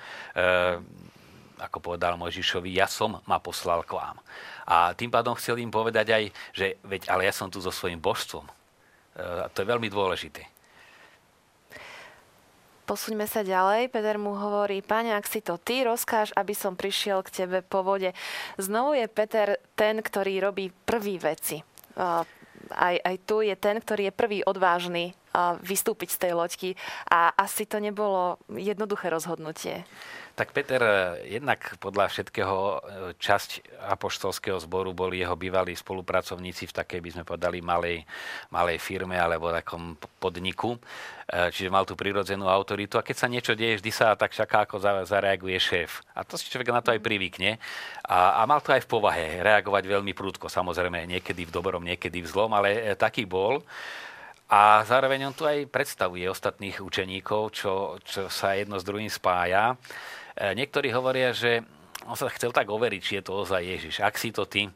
ako 1.55 1.79
povedal 1.79 2.19
Mojžišovi, 2.19 2.75
ja 2.75 2.87
som 2.87 3.23
ma 3.23 3.39
poslal 3.39 3.83
k 3.87 3.95
vám. 3.95 4.19
A 4.67 4.91
tým 4.97 5.07
pádom 5.07 5.37
chcel 5.39 5.61
im 5.63 5.71
povedať 5.71 6.11
aj, 6.11 6.23
že 6.51 6.65
veď, 6.83 7.07
ale 7.07 7.27
ja 7.27 7.33
som 7.35 7.47
tu 7.47 7.63
so 7.63 7.71
svojím 7.71 7.99
božstvom. 7.99 8.43
E, 8.43 8.51
to 9.55 9.63
je 9.63 9.71
veľmi 9.71 9.87
dôležité. 9.87 10.55
Posuňme 12.85 13.25
sa 13.25 13.41
ďalej. 13.41 13.89
Peter 13.89 14.21
mu 14.21 14.37
hovorí, 14.37 14.85
páne, 14.85 15.17
ak 15.17 15.25
si 15.25 15.41
to 15.41 15.57
ty, 15.57 15.81
rozkáž, 15.81 16.29
aby 16.37 16.53
som 16.53 16.77
prišiel 16.77 17.25
k 17.25 17.43
tebe 17.43 17.65
po 17.65 17.81
vode. 17.81 18.13
Znovu 18.61 18.93
je 18.93 19.09
Peter 19.09 19.57
ten, 19.73 19.97
ktorý 20.05 20.37
robí 20.37 20.69
prvý 20.85 21.17
veci. 21.17 21.65
Aj, 21.97 22.95
aj 23.01 23.15
tu 23.25 23.41
je 23.41 23.57
ten, 23.57 23.81
ktorý 23.81 24.09
je 24.09 24.13
prvý 24.13 24.39
odvážny 24.45 25.17
vystúpiť 25.61 26.09
z 26.15 26.21
tej 26.27 26.31
loďky 26.37 26.69
a 27.11 27.33
asi 27.35 27.67
to 27.67 27.81
nebolo 27.83 28.39
jednoduché 28.51 29.11
rozhodnutie. 29.11 29.83
Tak 30.35 30.51
Peter, 30.51 30.83
jednak 31.23 31.79
podľa 31.79 32.11
všetkého 32.11 32.57
e, 32.59 32.77
časť 33.15 33.79
apoštolského 33.87 34.59
zboru 34.59 34.91
boli 34.91 35.23
jeho 35.23 35.31
bývalí 35.39 35.71
spolupracovníci 35.71 36.67
v 36.67 36.75
takej, 36.75 36.99
by 36.99 37.09
sme 37.15 37.23
povedali, 37.23 37.63
malej, 37.63 38.03
malej 38.51 38.75
firme 38.83 39.15
alebo 39.15 39.47
takom 39.55 39.95
podniku. 40.19 40.75
E, 40.75 40.79
čiže 41.55 41.71
mal 41.71 41.87
tú 41.87 41.95
prirodzenú 41.95 42.51
autoritu 42.51 42.99
a 42.99 43.05
keď 43.07 43.15
sa 43.15 43.31
niečo 43.31 43.55
deje, 43.55 43.79
vždy 43.79 43.91
sa 43.95 44.11
tak 44.19 44.35
čaká, 44.35 44.67
ako 44.67 45.07
zareaguje 45.07 45.55
šéf. 45.55 46.03
A 46.11 46.27
to 46.27 46.35
si 46.35 46.51
človek 46.51 46.67
na 46.67 46.83
to 46.83 46.91
aj 46.91 46.99
privykne. 46.99 47.55
A, 48.03 48.35
a 48.35 48.41
mal 48.43 48.59
to 48.59 48.75
aj 48.75 48.83
v 48.83 48.91
povahe 48.91 49.39
reagovať 49.39 49.87
veľmi 49.87 50.11
prúdko. 50.11 50.51
Samozrejme, 50.51 51.07
niekedy 51.15 51.47
v 51.47 51.55
dobrom, 51.55 51.79
niekedy 51.79 52.19
v 52.19 52.27
zlom, 52.27 52.51
ale 52.51 52.91
taký 52.99 53.23
bol. 53.23 53.63
A 54.45 54.85
zároveň 54.85 55.29
on 55.29 55.33
tu 55.33 55.49
aj 55.49 55.65
predstavuje 55.73 56.29
ostatných 56.29 56.77
učeníkov, 56.77 57.41
čo, 57.49 57.97
čo 58.05 58.29
sa 58.29 58.53
jedno 58.53 58.77
s 58.77 58.85
druhým 58.85 59.09
spája. 59.09 59.73
E, 60.37 60.53
niektorí 60.53 60.93
hovoria, 60.93 61.33
že 61.33 61.65
on 62.05 62.13
sa 62.13 62.29
chcel 62.29 62.53
tak 62.53 62.69
overiť, 62.69 63.01
či 63.01 63.13
je 63.17 63.23
to 63.25 63.33
ozaj 63.41 63.65
Ježiš. 63.65 64.05
Ak 64.05 64.21
si 64.21 64.29
to 64.29 64.45
ty, 64.45 64.69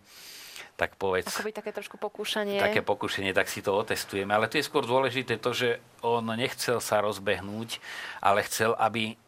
tak 0.73 0.97
povedz... 0.97 1.29
Akoby 1.29 1.53
také 1.53 1.69
trošku 1.69 2.01
pokúšanie. 2.01 2.57
Také 2.57 2.81
pokúšanie, 2.81 3.35
tak 3.35 3.51
si 3.51 3.61
to 3.61 3.75
otestujeme. 3.75 4.33
Ale 4.33 4.49
tu 4.49 4.57
je 4.57 4.65
skôr 4.65 4.88
dôležité 4.88 5.38
to, 5.38 5.53
že 5.53 5.77
on 6.01 6.25
nechcel 6.33 6.81
sa 6.81 7.03
rozbehnúť, 7.03 7.77
ale 8.23 8.47
chcel, 8.47 8.73
aby 8.79 9.19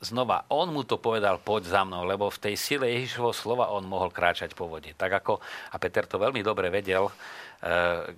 znova, 0.00 0.48
on 0.48 0.72
mu 0.72 0.84
to 0.84 0.96
povedal, 0.96 1.36
poď 1.40 1.72
za 1.72 1.82
mnou, 1.84 2.08
lebo 2.08 2.28
v 2.32 2.40
tej 2.40 2.54
sile 2.56 2.88
Ježišovho 2.88 3.36
slova 3.36 3.68
on 3.72 3.84
mohol 3.84 4.08
kráčať 4.08 4.56
po 4.56 4.68
vode. 4.68 4.92
Tak 4.96 5.24
ako, 5.24 5.40
a 5.72 5.76
Peter 5.76 6.08
to 6.08 6.16
veľmi 6.16 6.40
dobre 6.40 6.72
vedel, 6.72 7.08
uh, 7.08 8.08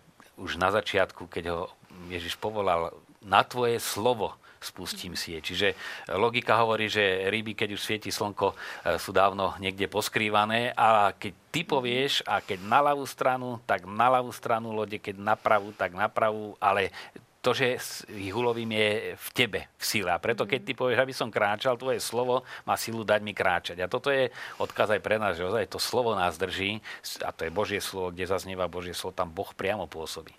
už 0.41 0.57
na 0.57 0.73
začiatku, 0.73 1.29
keď 1.29 1.45
ho 1.53 1.61
Ježiš 2.09 2.37
povolal, 2.41 2.93
na 3.23 3.45
tvoje 3.47 3.79
slovo 3.79 4.35
spustím 4.63 5.19
si 5.19 5.35
je. 5.35 5.41
Čiže 5.43 5.69
logika 6.15 6.55
hovorí, 6.63 6.87
že 6.87 7.27
ryby, 7.27 7.59
keď 7.59 7.75
už 7.75 7.83
svieti 7.83 8.15
slnko, 8.15 8.55
e, 8.55 8.57
sú 9.03 9.11
dávno 9.11 9.59
niekde 9.59 9.91
poskrývané 9.91 10.71
a 10.79 11.11
keď 11.11 11.33
ty 11.51 11.61
povieš 11.67 12.23
a 12.25 12.39
keď 12.39 12.63
na 12.63 12.79
ľavú 12.79 13.03
stranu, 13.03 13.59
tak 13.67 13.85
na 13.91 14.07
ľavú 14.07 14.31
stranu 14.31 14.71
lode, 14.71 15.03
keď 15.03 15.19
na 15.19 15.35
pravú, 15.35 15.75
tak 15.75 15.99
na 15.99 16.07
pravú, 16.07 16.55
ale 16.63 16.95
to, 17.43 17.51
že 17.51 17.75
ich 18.07 18.31
ulovím, 18.31 18.71
je 18.79 19.19
v 19.19 19.29
tebe, 19.35 19.61
v 19.75 19.85
sile. 19.85 20.15
A 20.15 20.23
preto, 20.23 20.47
keď 20.47 20.61
ty 20.63 20.73
povieš, 20.79 21.03
aby 21.03 21.11
som 21.11 21.27
kráčal, 21.27 21.75
tvoje 21.75 21.99
slovo 21.99 22.47
má 22.63 22.79
silu 22.79 23.03
dať 23.03 23.21
mi 23.21 23.35
kráčať. 23.35 23.83
A 23.83 23.91
toto 23.91 24.15
je 24.15 24.31
odkaz 24.63 24.95
aj 24.95 25.03
pre 25.03 25.19
nás, 25.19 25.35
že 25.35 25.51
ozaj 25.51 25.67
to 25.67 25.83
slovo 25.83 26.15
nás 26.15 26.39
drží, 26.39 26.79
a 27.27 27.35
to 27.35 27.43
je 27.43 27.51
Božie 27.51 27.83
slovo, 27.83 28.15
kde 28.15 28.31
zaznieva 28.31 28.71
Božie 28.71 28.95
slovo, 28.95 29.19
tam 29.19 29.35
Boh 29.35 29.51
priamo 29.51 29.91
pôsobí. 29.91 30.31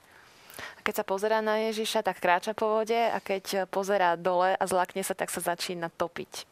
Keď 0.84 1.00
sa 1.00 1.06
pozerá 1.08 1.40
na 1.40 1.72
Ježiša, 1.72 2.04
tak 2.04 2.20
kráča 2.20 2.52
po 2.52 2.68
vode 2.68 2.96
a 2.96 3.16
keď 3.24 3.68
pozerá 3.72 4.20
dole 4.20 4.56
a 4.56 4.64
zlakne 4.68 5.00
sa, 5.00 5.16
tak 5.16 5.32
sa 5.32 5.40
začína 5.40 5.88
topiť. 5.88 6.44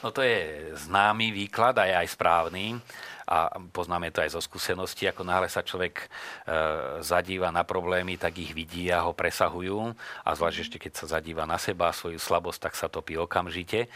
No 0.00 0.08
to 0.08 0.24
je 0.24 0.72
známy 0.88 1.32
výklad 1.32 1.76
a 1.76 1.84
je 1.84 1.94
aj 1.96 2.08
správny 2.16 2.80
a 3.24 3.56
poznáme 3.72 4.12
to 4.12 4.20
aj 4.20 4.36
zo 4.36 4.40
skúsenosti, 4.44 5.08
ako 5.08 5.24
náhle 5.24 5.48
sa 5.48 5.64
človek 5.64 6.04
e, 6.04 6.06
zadíva 7.00 7.48
na 7.48 7.64
problémy, 7.64 8.20
tak 8.20 8.36
ich 8.38 8.52
vidí 8.52 8.92
a 8.92 9.04
ho 9.04 9.16
presahujú 9.16 9.96
a 10.24 10.30
zvlášť 10.32 10.58
ešte 10.60 10.76
keď 10.76 10.92
sa 10.92 11.18
zadíva 11.18 11.48
na 11.48 11.56
seba 11.56 11.88
a 11.88 11.96
svoju 11.96 12.20
slabosť, 12.20 12.60
tak 12.70 12.74
sa 12.76 12.92
topí 12.92 13.16
okamžite. 13.16 13.86
E, 13.86 13.88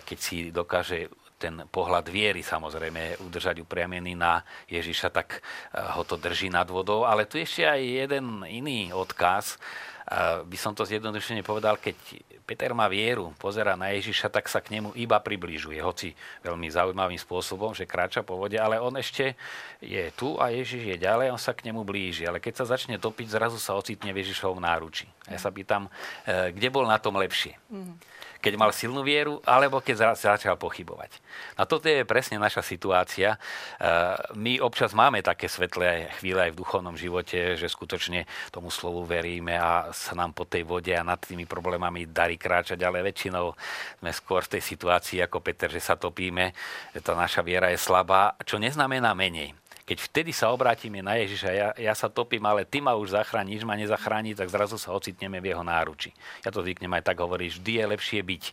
keď 0.00 0.18
si 0.18 0.48
dokáže 0.48 1.12
ten 1.44 1.66
pohľad 1.68 2.08
viery 2.08 2.40
samozrejme 2.40 3.20
udržať 3.20 3.60
upriamený 3.60 4.16
na 4.16 4.40
Ježiša, 4.70 5.12
tak 5.12 5.40
eh, 5.40 5.82
ho 5.82 6.02
to 6.06 6.16
drží 6.16 6.48
nad 6.48 6.64
vodou. 6.64 7.04
Ale 7.04 7.28
tu 7.28 7.36
ešte 7.36 7.68
aj 7.68 7.80
jeden 7.82 8.40
iný 8.48 8.94
odkaz, 8.94 9.60
by 10.44 10.58
som 10.60 10.76
to 10.76 10.84
zjednodušene 10.84 11.40
povedal, 11.40 11.80
keď 11.80 11.96
Peter 12.44 12.76
má 12.76 12.84
vieru, 12.92 13.32
pozera 13.40 13.72
na 13.72 13.88
Ježiša, 13.96 14.28
tak 14.28 14.52
sa 14.52 14.60
k 14.60 14.76
nemu 14.76 14.92
iba 15.00 15.16
približuje, 15.16 15.80
hoci 15.80 16.12
veľmi 16.44 16.68
zaujímavým 16.68 17.16
spôsobom, 17.16 17.72
že 17.72 17.88
kráča 17.88 18.20
po 18.20 18.36
vode, 18.36 18.60
ale 18.60 18.76
on 18.76 18.92
ešte 19.00 19.32
je 19.80 20.12
tu 20.12 20.36
a 20.36 20.52
Ježiš 20.52 20.92
je 20.92 20.96
ďalej, 21.00 21.32
on 21.32 21.40
sa 21.40 21.56
k 21.56 21.64
nemu 21.72 21.80
blíži. 21.88 22.28
Ale 22.28 22.36
keď 22.36 22.60
sa 22.60 22.76
začne 22.76 23.00
topiť, 23.00 23.32
zrazu 23.32 23.56
sa 23.56 23.72
ocitne 23.72 24.12
v 24.12 24.20
Ježišovom 24.20 24.60
náruči. 24.60 25.08
Ja 25.24 25.40
sa 25.40 25.48
pýtam, 25.48 25.88
eh, 26.28 26.52
kde 26.52 26.68
bol 26.68 26.84
na 26.84 27.00
tom 27.00 27.16
lepšie? 27.16 27.56
Mm 27.72 27.96
keď 28.44 28.60
mal 28.60 28.76
silnú 28.76 29.00
vieru, 29.00 29.40
alebo 29.48 29.80
keď 29.80 30.12
začal 30.12 30.60
pochybovať. 30.60 31.16
A 31.56 31.64
toto 31.64 31.88
je 31.88 32.04
presne 32.04 32.36
naša 32.36 32.60
situácia. 32.60 33.32
E, 33.32 33.38
my 34.36 34.60
občas 34.60 34.92
máme 34.92 35.24
také 35.24 35.48
svetlé 35.48 36.12
chvíle 36.20 36.44
aj 36.44 36.52
v 36.52 36.60
duchovnom 36.60 36.92
živote, 36.92 37.56
že 37.56 37.72
skutočne 37.72 38.28
tomu 38.52 38.68
slovu 38.68 39.08
veríme 39.08 39.56
a 39.56 39.88
sa 39.96 40.12
nám 40.12 40.36
po 40.36 40.44
tej 40.44 40.68
vode 40.68 40.92
a 40.92 41.00
nad 41.00 41.16
tými 41.16 41.48
problémami 41.48 42.04
darí 42.12 42.36
kráčať, 42.36 42.76
ale 42.84 43.00
väčšinou 43.00 43.56
sme 44.04 44.12
skôr 44.12 44.44
v 44.44 44.60
tej 44.60 44.62
situácii 44.76 45.24
ako 45.24 45.40
Peter, 45.40 45.72
že 45.72 45.80
sa 45.80 45.96
topíme, 45.96 46.52
že 46.92 47.00
tá 47.00 47.16
naša 47.16 47.40
viera 47.40 47.72
je 47.72 47.80
slabá, 47.80 48.36
čo 48.44 48.60
neznamená 48.60 49.16
menej. 49.16 49.63
Keď 49.84 49.98
vtedy 50.00 50.32
sa 50.32 50.48
obrátime 50.48 51.04
na 51.04 51.20
Ježiša, 51.20 51.50
ja, 51.52 51.68
ja 51.76 51.92
sa 51.92 52.08
topím, 52.08 52.40
ale 52.48 52.64
ty 52.64 52.80
ma 52.80 52.96
už 52.96 53.12
zachrániš, 53.12 53.68
ma 53.68 53.76
nezachráni, 53.76 54.32
tak 54.32 54.48
zrazu 54.48 54.80
sa 54.80 54.96
ocitneme 54.96 55.44
v 55.44 55.52
jeho 55.52 55.60
náruči. 55.60 56.08
Ja 56.40 56.48
to 56.48 56.64
zvyknem 56.64 56.88
aj 56.96 57.04
tak 57.04 57.20
hovoriť, 57.20 57.60
vždy 57.60 57.72
je 57.76 57.84
lepšie 57.92 58.20
byť 58.24 58.44
e, 58.48 58.52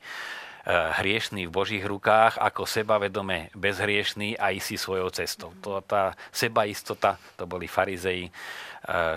hriešný 1.00 1.48
v 1.48 1.56
Božích 1.56 1.88
rukách, 1.88 2.36
ako 2.36 2.68
sebavedome 2.68 3.48
bezhriešný 3.56 4.36
a 4.36 4.52
si 4.60 4.76
svojou 4.76 5.08
cestou. 5.16 5.56
To, 5.64 5.80
tá 5.80 6.20
sebaistota, 6.36 7.16
to 7.40 7.48
boli 7.48 7.72
farizei, 7.72 8.28
e, 8.28 8.32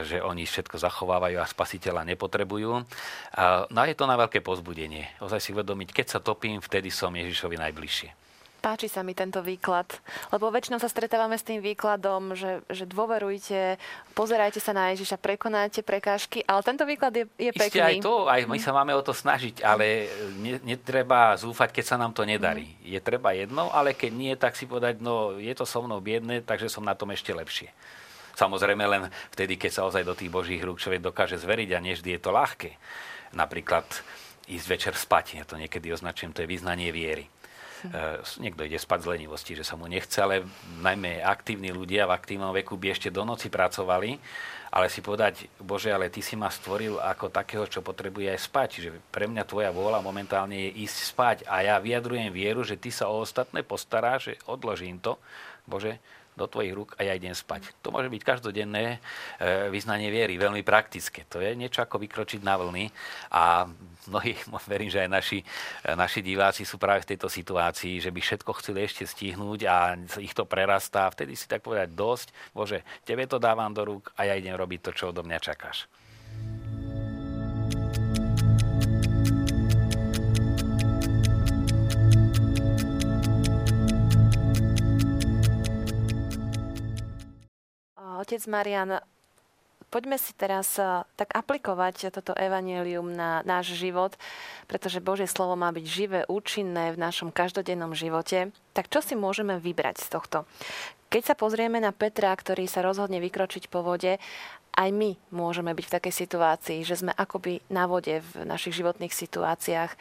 že 0.07 0.23
oni 0.23 0.47
všetko 0.47 0.79
zachovávajú 0.79 1.43
a 1.43 1.51
spasiteľa 1.51 2.07
nepotrebujú. 2.15 2.73
No 3.75 3.79
a 3.83 3.91
je 3.91 3.99
to 3.99 4.07
na 4.07 4.15
veľké 4.15 4.39
pozbudenie. 4.39 5.19
Ozaj 5.19 5.43
si 5.43 5.51
uvedomiť, 5.51 5.91
keď 5.91 6.07
sa 6.15 6.19
topím, 6.23 6.63
vtedy 6.63 6.95
som 6.95 7.11
Ježišovi 7.11 7.59
najbližšie. 7.59 8.24
Páči 8.65 8.89
sa 8.89 9.05
mi 9.05 9.13
tento 9.13 9.45
výklad, 9.45 9.85
lebo 10.33 10.49
väčšinou 10.49 10.81
sa 10.81 10.89
stretávame 10.89 11.37
s 11.37 11.45
tým 11.45 11.61
výkladom, 11.61 12.33
že, 12.33 12.65
že 12.73 12.89
dôverujte, 12.89 13.77
pozerajte 14.17 14.57
sa 14.57 14.73
na 14.73 14.97
Ježiša, 14.97 15.21
prekonáte 15.21 15.85
prekážky, 15.85 16.41
ale 16.49 16.65
tento 16.65 16.89
výklad 16.89 17.13
je, 17.13 17.29
je 17.37 17.53
Isté 17.53 17.69
pekný. 17.69 18.01
aj 18.01 18.09
to, 18.09 18.25
aj 18.25 18.41
my 18.49 18.57
sa 18.57 18.73
máme 18.73 18.97
o 18.97 19.05
to 19.05 19.13
snažiť, 19.13 19.61
ale 19.61 20.09
ne, 20.41 20.57
netreba 20.65 21.37
zúfať, 21.37 21.77
keď 21.77 21.85
sa 21.85 21.97
nám 22.01 22.17
to 22.17 22.25
nedarí. 22.25 22.73
Mm. 22.81 22.97
Je 22.97 23.01
treba 23.05 23.37
jedno, 23.37 23.69
ale 23.69 23.93
keď 23.93 24.13
nie, 24.17 24.33
tak 24.33 24.57
si 24.57 24.65
povedať, 24.65 25.05
no 25.05 25.37
je 25.37 25.53
to 25.53 25.69
so 25.69 25.85
mnou 25.85 26.01
biedne, 26.01 26.41
takže 26.41 26.73
som 26.73 26.89
na 26.89 26.97
tom 26.97 27.13
ešte 27.13 27.37
lepšie. 27.37 27.69
Samozrejme 28.33 28.85
len 28.89 29.13
vtedy, 29.37 29.61
keď 29.61 29.71
sa 29.77 29.85
ozaj 29.85 30.09
do 30.09 30.17
tých 30.17 30.33
božích 30.33 30.65
rúk 30.65 30.81
človek 30.81 31.05
dokáže 31.05 31.37
zveriť 31.37 31.69
a 31.77 31.85
neždy 31.85 32.17
je 32.17 32.21
to 32.25 32.33
ľahké. 32.33 32.81
Napríklad 33.37 33.85
ísť 34.49 34.67
večer 34.73 34.95
spať, 34.97 35.37
ja 35.37 35.45
to 35.45 35.61
niekedy 35.61 35.93
označujem, 35.93 36.33
to 36.33 36.41
je 36.41 36.49
význanie 36.49 36.89
viery. 36.89 37.29
Uh, 37.85 38.17
niekto 38.41 38.65
ide 38.65 38.81
spať 38.81 39.05
z 39.05 39.11
lenivosti, 39.13 39.53
že 39.53 39.61
sa 39.61 39.77
mu 39.77 39.85
nechce, 39.85 40.17
ale 40.17 40.49
najmä 40.81 41.21
aktívni 41.21 41.69
ľudia 41.69 42.09
v 42.09 42.17
aktívnom 42.17 42.57
veku 42.57 42.81
by 42.81 42.97
ešte 42.97 43.13
do 43.13 43.29
noci 43.29 43.53
pracovali, 43.53 44.17
ale 44.75 44.91
si 44.91 45.05
povedať, 45.05 45.47
Bože, 45.61 45.93
ale 45.93 46.11
Ty 46.11 46.19
si 46.25 46.35
ma 46.35 46.51
stvoril 46.51 46.99
ako 46.99 47.31
takého, 47.31 47.69
čo 47.69 47.85
potrebuje 47.85 48.33
aj 48.33 48.41
spať. 48.43 48.69
Čiže 48.75 48.89
pre 49.13 49.31
mňa 49.31 49.47
Tvoja 49.47 49.71
vôľa 49.71 50.03
momentálne 50.03 50.57
je 50.57 50.83
ísť 50.83 50.99
spať 51.15 51.37
a 51.47 51.63
ja 51.63 51.77
vyjadrujem 51.79 52.33
vieru, 52.35 52.67
že 52.67 52.75
Ty 52.75 52.91
sa 52.91 53.05
o 53.07 53.23
ostatné 53.23 53.63
postaráš, 53.63 54.33
že 54.33 54.35
odložím 54.51 54.99
to. 54.99 55.15
Bože, 55.69 56.03
do 56.35 56.51
tvojich 56.51 56.75
rúk 56.75 56.91
a 56.99 57.07
ja 57.07 57.15
idem 57.15 57.35
spať. 57.35 57.71
To 57.81 57.95
môže 57.95 58.11
byť 58.11 58.23
každodenné 58.23 58.99
e, 59.39 59.69
vyznanie 59.71 60.11
viery, 60.11 60.35
veľmi 60.35 60.67
praktické. 60.67 61.23
To 61.31 61.39
je 61.39 61.55
niečo 61.55 61.83
ako 61.87 62.03
vykročiť 62.03 62.43
na 62.43 62.59
vlny 62.59 62.91
a 63.31 63.71
mnohí, 64.11 64.35
verím, 64.73 64.91
že 64.91 65.07
aj 65.07 65.11
naši, 65.11 65.39
e, 65.41 65.95
naši 65.95 66.21
diváci 66.21 66.67
sú 66.67 66.77
práve 66.77 67.07
v 67.07 67.15
tejto 67.15 67.31
situácii, 67.31 68.03
že 68.03 68.11
by 68.11 68.21
všetko 68.21 68.51
chceli 68.59 68.87
ešte 68.87 69.07
stihnúť 69.07 69.61
a 69.71 69.95
ich 70.19 70.35
to 70.35 70.43
prerastá. 70.43 71.07
Vtedy 71.15 71.39
si 71.39 71.47
tak 71.47 71.63
povedať 71.63 71.95
dosť, 71.95 72.35
bože, 72.51 72.83
tebe 73.07 73.25
to 73.31 73.39
dávam 73.39 73.71
do 73.71 73.87
rúk 73.87 74.11
a 74.19 74.27
ja 74.27 74.35
idem 74.35 74.59
robiť 74.59 74.81
to, 74.85 74.91
čo 74.93 75.05
odo 75.15 75.23
mňa 75.23 75.39
čakáš. 75.39 75.87
Otec 88.25 88.41
Marian, 88.49 89.05
poďme 89.93 90.17
si 90.17 90.33
teraz 90.33 90.81
eh, 90.81 91.05
tak 91.13 91.37
aplikovať 91.37 92.09
toto 92.09 92.33
evanelium 92.33 93.13
na 93.13 93.45
náš 93.45 93.77
život, 93.77 94.17
pretože 94.65 95.05
Božie 95.05 95.29
slovo 95.29 95.61
má 95.61 95.69
byť 95.69 95.85
živé, 95.85 96.21
účinné 96.25 96.97
v 96.97 97.05
našom 97.05 97.29
každodennom 97.29 97.93
živote. 97.93 98.49
Tak 98.73 98.89
čo 98.89 99.05
si 99.05 99.13
môžeme 99.13 99.61
vybrať 99.61 100.01
z 100.01 100.09
tohto? 100.09 100.49
Keď 101.13 101.21
sa 101.21 101.35
pozrieme 101.37 101.85
na 101.85 101.93
Petra, 101.93 102.33
ktorý 102.33 102.65
sa 102.65 102.81
rozhodne 102.81 103.21
vykročiť 103.21 103.69
po 103.69 103.85
vode, 103.85 104.17
aj 104.73 104.89
my 104.89 105.21
môžeme 105.29 105.77
byť 105.77 105.85
v 105.85 105.95
takej 106.01 106.15
situácii, 106.17 106.81
že 106.81 107.05
sme 107.05 107.13
akoby 107.13 107.61
na 107.69 107.85
vode 107.85 108.25
v 108.25 108.49
našich 108.49 108.73
životných 108.81 109.13
situáciách. 109.13 109.93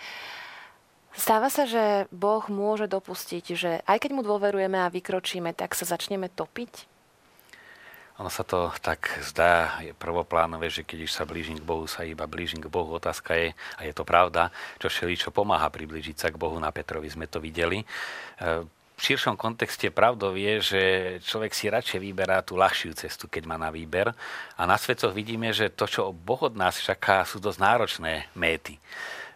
Stáva 1.11 1.51
sa, 1.51 1.67
že 1.67 2.07
Boh 2.07 2.47
môže 2.47 2.87
dopustiť, 2.87 3.45
že 3.51 3.83
aj 3.83 3.99
keď 3.99 4.11
mu 4.15 4.23
dôverujeme 4.23 4.79
a 4.79 4.87
vykročíme, 4.87 5.51
tak 5.51 5.75
sa 5.75 5.83
začneme 5.83 6.31
topiť? 6.31 6.92
Ono 8.23 8.31
sa 8.31 8.47
to 8.47 8.71
tak 8.79 9.19
zdá 9.19 9.83
je 9.83 9.91
prvoplánové, 9.91 10.71
že 10.71 10.87
keď 10.87 11.11
sa 11.11 11.27
blížim 11.27 11.59
k 11.59 11.67
Bohu, 11.67 11.83
sa 11.91 12.07
iba 12.07 12.23
blížim 12.23 12.63
k 12.63 12.71
Bohu. 12.71 12.95
Otázka 12.95 13.35
je, 13.35 13.51
a 13.51 13.83
je 13.83 13.91
to 13.91 14.07
pravda, 14.07 14.47
čo 14.79 14.87
všeli, 14.87 15.19
čo 15.19 15.35
pomáha 15.35 15.67
priblížiť 15.67 16.15
sa 16.15 16.31
k 16.31 16.39
Bohu. 16.39 16.55
Na 16.55 16.71
Petrovi 16.71 17.11
sme 17.11 17.27
to 17.27 17.43
videli. 17.43 17.83
E, 17.83 17.85
v 18.95 19.01
širšom 19.03 19.35
kontexte 19.35 19.91
pravdou 19.91 20.39
je, 20.39 20.63
že 20.63 20.81
človek 21.19 21.51
si 21.51 21.67
radšej 21.67 21.99
vyberá 21.99 22.39
tú 22.47 22.55
ľahšiu 22.55 22.95
cestu, 22.95 23.27
keď 23.27 23.43
má 23.43 23.59
na 23.59 23.67
výber. 23.75 24.15
A 24.55 24.63
na 24.63 24.79
svetoch 24.79 25.11
vidíme, 25.11 25.51
že 25.51 25.67
to, 25.67 25.83
čo 25.83 26.15
Boh 26.15 26.39
od 26.47 26.55
nás 26.55 26.79
čaká, 26.79 27.27
sú 27.27 27.43
dosť 27.43 27.59
náročné 27.59 28.31
méty 28.39 28.79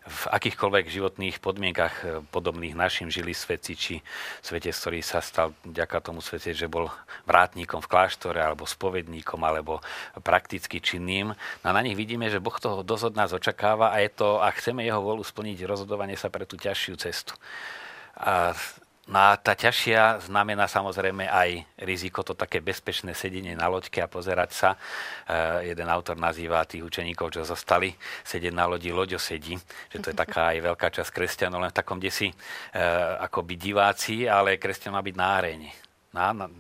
v 0.08 0.22
akýchkoľvek 0.32 0.86
životných 0.88 1.38
podmienkach 1.44 1.96
e, 2.02 2.06
podobných 2.32 2.74
našim 2.74 3.12
žili 3.12 3.36
sveci, 3.36 3.76
či 3.76 3.96
svete, 4.40 4.72
ktorý 4.72 5.04
sa 5.04 5.20
stal 5.20 5.52
vďaka 5.68 6.00
tomu 6.00 6.24
svete, 6.24 6.56
že 6.56 6.72
bol 6.72 6.88
vrátnikom 7.28 7.84
v 7.84 7.92
kláštore, 7.92 8.40
alebo 8.40 8.64
spovedníkom, 8.64 9.44
alebo 9.44 9.84
prakticky 10.24 10.80
činným. 10.80 11.36
No 11.36 11.66
a 11.68 11.76
na 11.76 11.84
nich 11.84 12.00
vidíme, 12.00 12.32
že 12.32 12.40
Boh 12.40 12.56
toho 12.56 12.88
dosť 12.88 13.14
od 13.14 13.18
nás 13.20 13.32
očakáva 13.36 13.92
a 13.92 14.00
je 14.00 14.10
to, 14.16 14.40
a 14.40 14.48
chceme 14.56 14.88
jeho 14.88 15.04
volu 15.04 15.22
splniť, 15.22 15.68
rozhodovanie 15.68 16.16
sa 16.16 16.32
pre 16.32 16.48
tú 16.48 16.56
ťažšiu 16.56 16.96
cestu. 16.96 17.36
A 18.18 18.56
No 19.08 19.32
a 19.32 19.40
tá 19.40 19.56
ťažšia 19.56 20.28
znamená 20.28 20.68
samozrejme 20.68 21.32
aj 21.32 21.64
riziko, 21.80 22.28
to 22.28 22.36
také 22.36 22.60
bezpečné 22.60 23.16
sedenie 23.16 23.56
na 23.56 23.72
loďke 23.72 24.04
a 24.04 24.12
pozerať 24.12 24.52
sa. 24.52 24.70
E, 24.76 25.72
jeden 25.72 25.88
autor 25.88 26.20
nazýva 26.20 26.68
tých 26.68 26.84
učeníkov, 26.84 27.32
čo 27.32 27.48
zostali, 27.48 27.96
sedieť 28.28 28.52
na 28.52 28.68
lodi, 28.68 28.92
loďo 28.92 29.16
sedí, 29.16 29.56
že 29.88 29.98
to 30.04 30.12
je 30.12 30.16
taká 30.20 30.52
aj 30.52 30.60
veľká 30.60 30.88
časť 30.92 31.12
kresťanov, 31.16 31.64
len 31.64 31.72
v 31.72 31.80
takom 31.80 32.04
desi 32.04 32.28
e, 32.28 32.36
akoby 33.24 33.56
diváci, 33.56 34.28
ale 34.28 34.60
kresťan 34.60 34.92
má 34.92 35.00
byť 35.00 35.16
náreň. 35.16 35.60
Na, 36.12 36.36
na, 36.36 36.52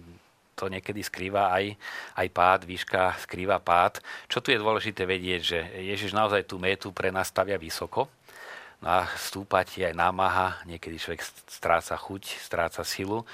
to 0.55 0.71
niekedy 0.71 1.03
skrýva 1.03 1.51
aj, 1.51 1.75
aj 2.15 2.27
pád, 2.31 2.60
výška 2.63 3.13
skrýva 3.27 3.60
pád. 3.60 3.99
Čo 4.31 4.39
tu 4.39 4.55
je 4.55 4.57
dôležité 4.57 5.03
vedieť, 5.03 5.41
že 5.43 5.60
Ježiš 5.83 6.15
naozaj 6.15 6.47
tú 6.47 6.63
métu 6.63 6.95
pre 6.95 7.12
nás 7.12 7.27
stavia 7.27 7.60
vysoko, 7.60 8.07
No 8.77 9.01
a 9.01 9.09
stúpať 9.17 9.81
je 9.81 9.83
aj 9.89 9.95
námaha, 9.97 10.61
niekedy 10.69 11.01
človek 11.01 11.25
stráca 11.49 11.97
chuť, 11.97 12.37
stráca 12.37 12.85
silu. 12.85 13.25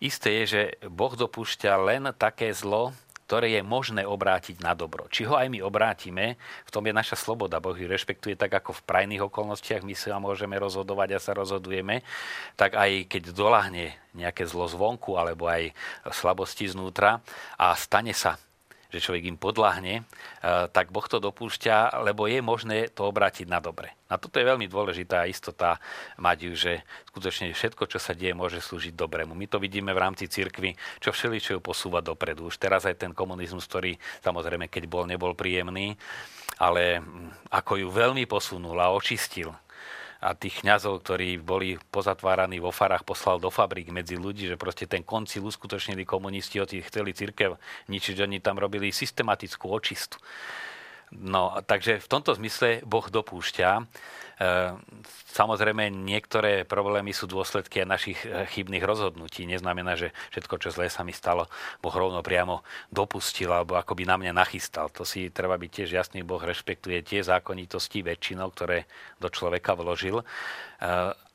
Isté 0.00 0.40
je, 0.40 0.44
že 0.48 0.62
Boh 0.88 1.12
dopúšťa 1.12 1.72
len 1.76 2.08
také 2.16 2.48
zlo, 2.56 2.96
ktoré 3.26 3.58
je 3.58 3.62
možné 3.66 4.06
obrátiť 4.06 4.62
na 4.62 4.72
dobro. 4.72 5.10
Či 5.10 5.26
ho 5.26 5.34
aj 5.34 5.50
my 5.50 5.58
obrátime, 5.58 6.38
v 6.38 6.70
tom 6.70 6.86
je 6.86 6.94
naša 6.94 7.18
sloboda. 7.18 7.58
Boh 7.58 7.74
ju 7.74 7.90
rešpektuje 7.90 8.38
tak, 8.38 8.54
ako 8.54 8.70
v 8.70 8.86
prajných 8.86 9.26
okolnostiach 9.26 9.82
my 9.82 9.98
sa 9.98 10.22
môžeme 10.22 10.54
rozhodovať 10.54 11.18
a 11.18 11.20
sa 11.20 11.34
rozhodujeme, 11.34 12.06
tak 12.54 12.78
aj 12.78 13.10
keď 13.10 13.34
dolahne 13.34 13.98
nejaké 14.14 14.46
zlo 14.46 14.70
zvonku 14.70 15.18
alebo 15.18 15.50
aj 15.50 15.74
slabosti 16.14 16.70
znútra 16.70 17.18
a 17.58 17.74
stane 17.74 18.14
sa 18.14 18.38
že 18.90 19.02
človek 19.02 19.24
im 19.30 19.38
podľahne, 19.38 19.94
e, 20.00 20.02
tak 20.70 20.94
Boh 20.94 21.04
to 21.04 21.18
dopúšťa, 21.18 22.02
lebo 22.06 22.30
je 22.30 22.40
možné 22.40 22.88
to 22.90 23.06
obrátiť 23.06 23.46
na 23.50 23.58
dobre. 23.58 23.92
A 24.06 24.16
toto 24.16 24.38
je 24.38 24.46
veľmi 24.46 24.70
dôležitá 24.70 25.26
istota 25.26 25.82
mať 26.16 26.38
ju, 26.46 26.52
že 26.54 26.72
skutočne 27.10 27.50
všetko, 27.50 27.90
čo 27.90 27.98
sa 27.98 28.14
deje, 28.14 28.38
môže 28.38 28.62
slúžiť 28.62 28.94
dobrému. 28.94 29.34
My 29.34 29.50
to 29.50 29.58
vidíme 29.58 29.90
v 29.90 30.02
rámci 30.02 30.30
cirkvy, 30.30 30.78
čo 31.02 31.10
všeličo 31.10 31.58
posúva 31.58 31.98
dopredu. 31.98 32.46
Už 32.46 32.56
teraz 32.62 32.86
aj 32.86 33.02
ten 33.02 33.10
komunizmus, 33.10 33.66
ktorý 33.66 33.98
samozrejme, 34.22 34.70
keď 34.70 34.86
bol, 34.86 35.04
nebol 35.10 35.34
príjemný, 35.34 35.98
ale 36.62 37.02
ako 37.50 37.82
ju 37.82 37.88
veľmi 37.90 38.24
posunul 38.30 38.78
a 38.78 38.94
očistil 38.94 39.52
a 40.20 40.32
tých 40.32 40.64
kňazov, 40.64 41.04
ktorí 41.04 41.36
boli 41.40 41.76
pozatváraní 41.92 42.56
vo 42.56 42.72
farách, 42.72 43.04
poslal 43.04 43.36
do 43.36 43.52
fabrík 43.52 43.92
medzi 43.92 44.16
ľudí, 44.16 44.48
že 44.48 44.56
proste 44.56 44.88
ten 44.88 45.04
koncil 45.04 45.44
uskutočnili 45.44 46.08
komunisti, 46.08 46.60
oni 46.62 46.80
chceli 46.84 47.12
církev 47.12 47.60
ničiť, 47.92 48.16
oni 48.24 48.40
tam 48.40 48.56
robili 48.56 48.88
systematickú 48.88 49.68
očistu. 49.68 50.16
No, 51.14 51.54
takže 51.62 52.02
v 52.02 52.10
tomto 52.10 52.34
zmysle 52.34 52.82
Boh 52.82 53.06
dopúšťa. 53.06 53.68
E, 54.36 54.76
samozrejme, 55.32 55.88
niektoré 55.88 56.68
problémy 56.68 57.16
sú 57.16 57.24
dôsledky 57.24 57.88
našich 57.88 58.20
e, 58.28 58.44
chybných 58.44 58.84
rozhodnutí. 58.84 59.48
Neznamená, 59.48 59.96
že 59.96 60.12
všetko, 60.36 60.60
čo 60.60 60.68
zlé 60.68 60.92
sa 60.92 61.00
mi 61.00 61.16
stalo, 61.16 61.48
Boh 61.80 61.94
rovno 61.96 62.20
priamo 62.20 62.60
dopustil 62.92 63.48
alebo 63.48 63.80
akoby 63.80 64.04
na 64.04 64.20
mňa 64.20 64.32
nachystal. 64.36 64.92
To 64.92 65.08
si 65.08 65.32
treba 65.32 65.56
byť 65.56 65.70
tiež 65.72 65.88
jasný. 65.96 66.20
Boh 66.20 66.40
rešpektuje 66.40 67.00
tie 67.00 67.24
zákonitosti 67.24 68.04
väčšinou, 68.04 68.52
ktoré 68.52 68.84
do 69.16 69.32
človeka 69.32 69.72
vložil. 69.72 70.20
E, 70.20 70.24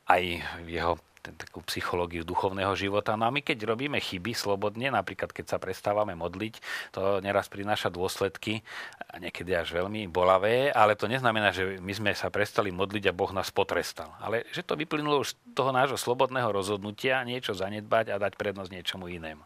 aj 0.06 0.22
v 0.62 0.68
jeho 0.70 0.94
ten, 1.22 1.38
takú 1.38 1.62
psychológiu 1.70 2.26
duchovného 2.26 2.74
života. 2.74 3.14
No 3.14 3.30
a 3.30 3.34
my 3.34 3.40
keď 3.40 3.62
robíme 3.64 4.02
chyby 4.02 4.34
slobodne, 4.34 4.90
napríklad 4.90 5.30
keď 5.30 5.54
sa 5.54 5.58
prestávame 5.62 6.18
modliť, 6.18 6.58
to 6.90 7.22
neraz 7.22 7.46
prináša 7.46 7.88
dôsledky, 7.94 8.66
a 9.06 9.22
niekedy 9.22 9.54
až 9.54 9.78
veľmi 9.78 10.10
bolavé, 10.10 10.74
ale 10.74 10.98
to 10.98 11.06
neznamená, 11.06 11.54
že 11.54 11.78
my 11.78 11.92
sme 11.94 12.10
sa 12.18 12.28
prestali 12.28 12.74
modliť 12.74 13.08
a 13.08 13.16
Boh 13.16 13.30
nás 13.30 13.54
potrestal. 13.54 14.10
Ale 14.18 14.42
že 14.50 14.66
to 14.66 14.74
vyplynulo 14.74 15.22
už 15.22 15.32
z 15.32 15.38
toho 15.54 15.70
nášho 15.70 15.96
slobodného 16.00 16.50
rozhodnutia 16.50 17.22
niečo 17.22 17.54
zanedbať 17.54 18.10
a 18.10 18.16
dať 18.18 18.34
prednosť 18.34 18.70
niečomu 18.74 19.06
inému. 19.06 19.44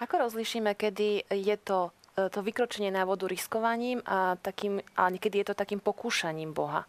Ako 0.00 0.16
rozlišíme, 0.30 0.72
kedy 0.80 1.28
je 1.28 1.56
to, 1.60 1.92
e, 2.16 2.32
to 2.32 2.40
vykročenie 2.40 2.88
na 2.88 3.04
vodu 3.04 3.28
riskovaním 3.28 4.00
a, 4.08 4.40
takým, 4.40 4.80
a 4.96 5.12
niekedy 5.12 5.44
je 5.44 5.46
to 5.52 5.54
takým 5.58 5.82
pokúšaním 5.82 6.56
Boha? 6.56 6.88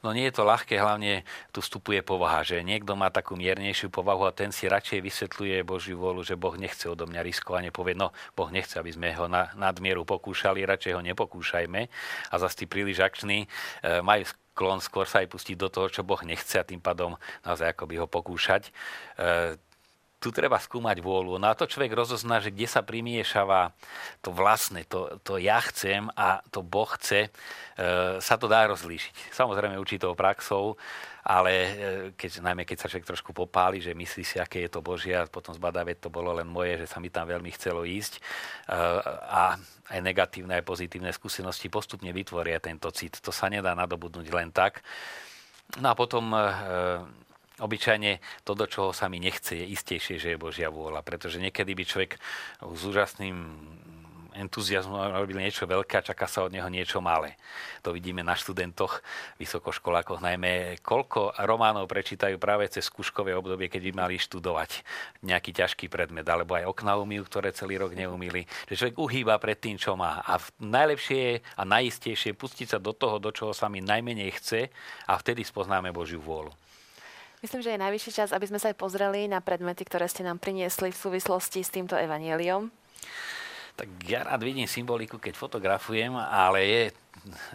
No 0.00 0.16
nie 0.16 0.24
je 0.28 0.40
to 0.40 0.48
ľahké, 0.48 0.80
hlavne 0.80 1.28
tu 1.52 1.60
vstupuje 1.60 2.00
povaha, 2.00 2.40
že 2.40 2.64
niekto 2.64 2.96
má 2.96 3.12
takú 3.12 3.36
miernejšiu 3.36 3.92
povahu 3.92 4.24
a 4.24 4.32
ten 4.32 4.48
si 4.48 4.64
radšej 4.64 5.04
vysvetľuje 5.04 5.60
Božiu 5.60 6.00
vôľu, 6.00 6.24
že 6.24 6.40
Boh 6.40 6.56
nechce 6.56 6.88
odo 6.88 7.04
mňa 7.04 7.20
riskovanie, 7.20 7.68
povie, 7.68 7.92
no 7.92 8.16
Boh 8.32 8.48
nechce, 8.48 8.80
aby 8.80 8.96
sme 8.96 9.12
ho 9.12 9.28
na, 9.28 9.52
nadmieru 9.60 10.08
pokúšali, 10.08 10.64
radšej 10.64 10.96
ho 10.96 11.02
nepokúšajme. 11.04 11.80
A 12.32 12.34
zase 12.40 12.64
tí 12.64 12.64
príliš 12.64 13.04
akční 13.04 13.44
e, 13.44 13.48
majú 14.00 14.24
sklon 14.24 14.80
skôr 14.80 15.04
sa 15.04 15.20
aj 15.20 15.28
pustiť 15.32 15.56
do 15.56 15.68
toho, 15.68 15.92
čo 15.92 16.00
Boh 16.00 16.20
nechce 16.24 16.56
a 16.56 16.64
tým 16.64 16.80
pádom 16.80 17.20
naozaj 17.44 17.76
akoby 17.76 18.00
ho 18.00 18.08
pokúšať. 18.08 18.68
E, 18.68 19.60
tu 20.20 20.28
treba 20.28 20.60
skúmať 20.60 21.00
vôľu. 21.00 21.40
No 21.40 21.48
a 21.48 21.56
to 21.56 21.64
človek 21.64 21.96
rozozná, 21.96 22.44
že 22.44 22.52
kde 22.52 22.68
sa 22.68 22.84
primiešava 22.84 23.72
to 24.20 24.30
vlastné, 24.30 24.84
to, 24.84 25.16
to 25.24 25.40
ja 25.40 25.56
chcem 25.64 26.12
a 26.12 26.44
to 26.52 26.60
Boh 26.60 26.92
chce, 27.00 27.26
e, 27.26 27.30
sa 28.20 28.36
to 28.36 28.44
dá 28.44 28.68
rozlíšiť. 28.68 29.32
Samozrejme 29.32 29.80
určitou 29.80 30.12
praxou, 30.12 30.76
ale 31.24 31.52
e, 31.52 31.70
keď, 32.20 32.44
najmä 32.44 32.68
keď 32.68 32.84
sa 32.84 32.88
človek 32.92 33.08
trošku 33.08 33.32
popáli, 33.32 33.80
že 33.80 33.96
myslí 33.96 34.22
si, 34.24 34.36
aké 34.36 34.68
je 34.68 34.70
to 34.76 34.84
Božie 34.84 35.16
a 35.16 35.24
potom 35.24 35.56
zbadá, 35.56 35.88
to 35.96 36.12
bolo 36.12 36.36
len 36.36 36.44
moje, 36.44 36.84
že 36.84 36.86
sa 36.92 37.00
mi 37.00 37.08
tam 37.08 37.24
veľmi 37.24 37.48
chcelo 37.56 37.88
ísť 37.88 38.20
e, 38.20 38.20
a 39.24 39.56
aj 39.90 40.00
negatívne, 40.04 40.60
aj 40.60 40.68
pozitívne 40.68 41.10
skúsenosti 41.16 41.72
postupne 41.72 42.12
vytvoria 42.12 42.60
tento 42.60 42.92
cit. 42.92 43.18
To 43.24 43.32
sa 43.32 43.48
nedá 43.48 43.72
nadobudnúť 43.72 44.28
len 44.36 44.52
tak. 44.52 44.84
No 45.80 45.92
a 45.92 45.94
potom 45.96 46.28
e, 46.36 46.40
Obyčajne 47.60 48.18
to, 48.42 48.56
do 48.56 48.64
čoho 48.64 48.90
sa 48.96 49.12
mi 49.12 49.20
nechce, 49.20 49.52
je 49.52 49.66
istejšie, 49.68 50.16
že 50.16 50.28
je 50.34 50.40
Božia 50.40 50.72
vôľa. 50.72 51.04
Pretože 51.04 51.38
niekedy 51.38 51.76
by 51.76 51.84
človek 51.84 52.12
s 52.64 52.80
úžasným 52.88 53.36
entuziasmom 54.34 55.10
robil 55.12 55.42
niečo 55.42 55.66
veľké 55.66 56.00
a 56.00 56.06
čaká 56.06 56.24
sa 56.30 56.46
od 56.46 56.54
neho 56.54 56.66
niečo 56.70 57.02
malé. 57.02 57.34
To 57.82 57.92
vidíme 57.92 58.22
na 58.22 58.36
študentoch, 58.36 59.02
vysokoškolákoch, 59.40 60.22
najmä 60.22 60.80
koľko 60.84 61.34
románov 61.44 61.88
prečítajú 61.90 62.36
práve 62.36 62.68
cez 62.70 62.86
skúškové 62.86 63.34
obdobie, 63.34 63.66
keď 63.66 63.90
by 63.90 63.92
mali 64.06 64.14
študovať 64.20 64.84
nejaký 65.24 65.50
ťažký 65.56 65.86
predmet, 65.88 66.26
alebo 66.28 66.56
aj 66.56 66.68
okna 66.68 67.00
umývajú, 67.00 67.26
ktoré 67.26 67.48
celý 67.52 67.80
rok 67.80 67.96
neumýli. 67.96 68.46
Že 68.70 68.76
človek 68.86 68.96
uhýba 68.96 69.34
pred 69.42 69.58
tým, 69.58 69.76
čo 69.80 69.96
má. 69.96 70.22
A 70.24 70.38
najlepšie 70.60 71.42
a 71.56 71.62
najistejšie 71.66 72.36
pustiť 72.36 72.76
sa 72.76 72.78
do 72.78 72.94
toho, 72.94 73.18
do 73.18 73.34
čoho 73.34 73.52
sa 73.56 73.66
mi 73.68 73.82
najmenej 73.82 74.30
chce 74.38 74.70
a 75.08 75.12
vtedy 75.18 75.42
spoznáme 75.42 75.90
Božiu 75.90 76.22
vôľu. 76.22 76.52
Myslím, 77.40 77.64
že 77.64 77.72
je 77.72 77.80
najvyšší 77.80 78.12
čas, 78.12 78.30
aby 78.36 78.44
sme 78.44 78.60
sa 78.60 78.68
aj 78.68 78.76
pozreli 78.76 79.24
na 79.24 79.40
predmety, 79.40 79.88
ktoré 79.88 80.04
ste 80.12 80.20
nám 80.20 80.36
priniesli 80.36 80.92
v 80.92 81.00
súvislosti 81.00 81.64
s 81.64 81.72
týmto 81.72 81.96
evanieliom. 81.96 82.68
Tak 83.80 83.88
ja 84.04 84.28
rád 84.28 84.44
vidím 84.44 84.68
symboliku, 84.68 85.16
keď 85.16 85.40
fotografujem, 85.40 86.12
ale 86.12 86.58
je 86.68 86.82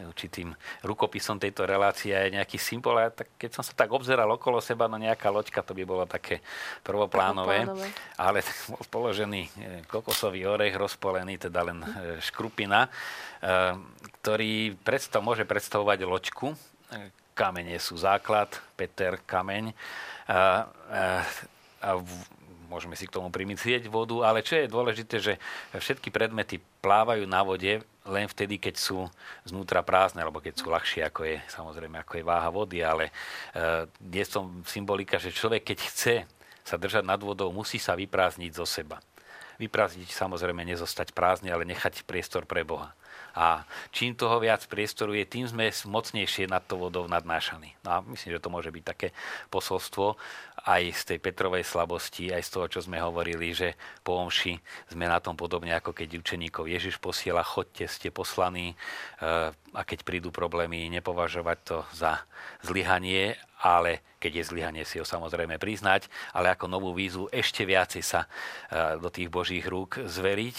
určitým 0.09 0.53
rukopisom 0.81 1.37
tejto 1.37 1.69
relácie 1.69 2.13
je 2.13 2.33
nejaký 2.33 2.57
symbol. 2.57 2.97
A 2.97 3.13
tak 3.13 3.29
keď 3.37 3.61
som 3.61 3.63
sa 3.65 3.77
tak 3.77 3.93
obzeral 3.93 4.25
okolo 4.29 4.57
seba, 4.57 4.89
no 4.89 4.97
nejaká 4.97 5.29
loďka, 5.29 5.61
to 5.61 5.77
by 5.77 5.85
bolo 5.85 6.09
také 6.09 6.41
prvoplánové. 6.81 7.65
prvoplánové. 7.65 7.87
Ale 8.17 8.41
bol 8.73 8.83
položený 8.89 9.41
e, 9.45 9.51
kokosový 9.85 10.49
orech, 10.49 10.73
rozpolený, 10.73 11.37
teda 11.37 11.61
len 11.61 11.81
e, 11.81 11.87
škrupina, 12.25 12.85
e, 12.85 12.89
ktorý 14.21 14.77
predstav, 14.81 15.21
môže 15.21 15.45
predstavovať 15.45 15.99
loďku, 16.05 16.47
kamene 17.35 17.75
sú 17.77 17.99
základ, 17.99 18.49
Peter 18.79 19.19
kameň. 19.27 19.75
A, 20.25 20.31
a, 20.31 20.41
a 21.83 21.89
môžeme 22.65 22.97
si 22.97 23.05
k 23.05 23.13
tomu 23.13 23.29
primyslieť 23.29 23.85
vodu, 23.91 24.25
ale 24.25 24.41
čo 24.41 24.57
je 24.57 24.71
dôležité, 24.71 25.15
že 25.21 25.33
všetky 25.75 26.09
predmety 26.09 26.57
plávajú 26.81 27.27
na 27.29 27.45
vode 27.45 27.83
len 28.05 28.25
vtedy, 28.29 28.61
keď 28.61 28.75
sú 28.77 29.09
znútra 29.45 29.81
prázdne, 29.81 30.21
alebo 30.21 30.37
keď 30.37 30.53
sú 30.61 30.69
ľahšie, 30.69 31.01
ako 31.05 31.21
je 31.25 31.37
samozrejme 31.49 31.97
ako 32.05 32.13
je 32.21 32.23
váha 32.25 32.49
vody, 32.53 32.85
ale 32.85 33.09
uh, 33.09 33.89
je 33.97 34.23
som 34.25 34.61
symbolika, 34.65 35.17
že 35.17 35.33
človek, 35.33 35.73
keď 35.73 35.79
chce 35.89 36.15
sa 36.65 36.75
držať 36.77 37.05
nad 37.05 37.21
vodou, 37.21 37.49
musí 37.49 37.81
sa 37.81 37.97
vyprázdniť 37.97 38.51
zo 38.53 38.65
seba. 38.65 39.01
Vyprázdniť 39.57 40.09
samozrejme 40.13 40.65
nezostať 40.65 41.13
prázdne, 41.13 41.49
ale 41.49 41.65
nechať 41.65 42.05
priestor 42.05 42.45
pre 42.45 42.61
Boha. 42.61 42.93
A 43.35 43.67
čím 43.91 44.15
toho 44.15 44.39
viac 44.39 44.63
priestoru 44.63 45.11
je, 45.11 45.27
tým 45.27 45.43
sme 45.43 45.67
mocnejšie 45.67 46.47
nad 46.47 46.63
to 46.63 46.79
vodou 46.79 47.03
nadnášaní. 47.11 47.75
No 47.83 47.89
a 47.91 47.97
myslím, 48.07 48.39
že 48.39 48.43
to 48.43 48.49
môže 48.49 48.71
byť 48.71 48.83
také 48.87 49.11
posolstvo 49.51 50.15
aj 50.65 50.83
z 50.95 51.01
tej 51.13 51.19
Petrovej 51.21 51.61
slabosti, 51.67 52.33
aj 52.33 52.41
z 52.41 52.49
toho, 52.49 52.65
čo 52.71 52.79
sme 52.81 52.97
hovorili, 52.97 53.53
že 53.53 53.77
po 54.01 54.17
omši 54.17 54.57
sme 54.89 55.05
na 55.05 55.21
tom 55.21 55.37
podobne, 55.37 55.77
ako 55.77 55.93
keď 55.93 56.25
učeníkov 56.25 56.65
Ježiš 56.65 56.97
posiela, 56.97 57.45
chodte, 57.45 57.85
ste 57.85 58.09
poslaní 58.09 58.73
eh, 58.73 59.53
a 59.53 59.81
keď 59.85 60.01
prídu 60.01 60.33
problémy, 60.33 60.89
nepovažovať 60.89 61.57
to 61.61 61.77
za 61.93 62.23
zlyhanie, 62.65 63.37
ale 63.61 64.01
keď 64.17 64.41
je 64.41 64.49
zlyhanie, 64.49 64.83
si 64.87 64.97
ho 64.97 65.05
samozrejme 65.05 65.61
priznať, 65.61 66.09
ale 66.33 66.49
ako 66.49 66.65
novú 66.65 66.97
výzvu 66.97 67.29
ešte 67.29 67.61
viacej 67.67 68.01
sa 68.01 68.25
eh, 68.25 68.97
do 68.97 69.11
tých 69.13 69.29
Božích 69.29 69.67
rúk 69.69 70.01
zveriť 70.01 70.57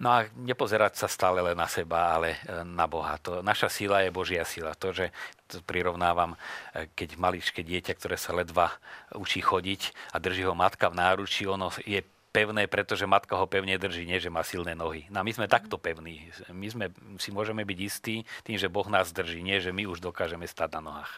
No 0.00 0.08
a 0.16 0.18
nepozerať 0.32 0.96
sa 0.96 1.12
stále 1.12 1.44
len 1.44 1.52
na 1.52 1.68
seba, 1.68 2.16
ale 2.16 2.40
e, 2.48 2.64
na 2.64 2.88
Boha. 2.88 3.20
To, 3.20 3.44
naša 3.44 3.68
sila 3.68 4.00
je 4.00 4.08
Božia 4.08 4.48
sila. 4.48 4.72
To, 4.80 4.96
že 4.96 5.12
to 5.44 5.60
prirovnávam, 5.60 6.40
e, 6.72 6.88
keď 6.96 7.20
maličké 7.20 7.60
dieťa, 7.60 7.92
ktoré 8.00 8.16
sa 8.16 8.32
ledva 8.32 8.72
učí 9.12 9.44
chodiť 9.44 9.92
a 10.10 10.16
drží 10.16 10.48
ho 10.48 10.56
matka 10.56 10.88
v 10.88 10.96
náručí, 11.04 11.44
ono 11.44 11.68
je 11.84 12.00
pevné, 12.30 12.70
pretože 12.70 13.04
matka 13.10 13.34
ho 13.34 13.44
pevne 13.44 13.74
drží, 13.74 14.06
nie 14.06 14.22
že 14.22 14.30
má 14.30 14.40
silné 14.46 14.72
nohy. 14.72 15.04
No 15.10 15.20
my 15.20 15.32
sme 15.34 15.50
takto 15.50 15.76
pevní. 15.76 16.30
My 16.48 16.70
sme, 16.70 16.86
si 17.18 17.34
môžeme 17.34 17.66
byť 17.66 17.78
istí 17.82 18.22
tým, 18.46 18.56
že 18.56 18.70
Boh 18.70 18.86
nás 18.86 19.10
drží, 19.10 19.42
nie 19.42 19.58
že 19.58 19.74
my 19.74 19.84
už 19.90 20.00
dokážeme 20.00 20.46
stať 20.46 20.78
na 20.78 20.80
nohách. 20.80 21.12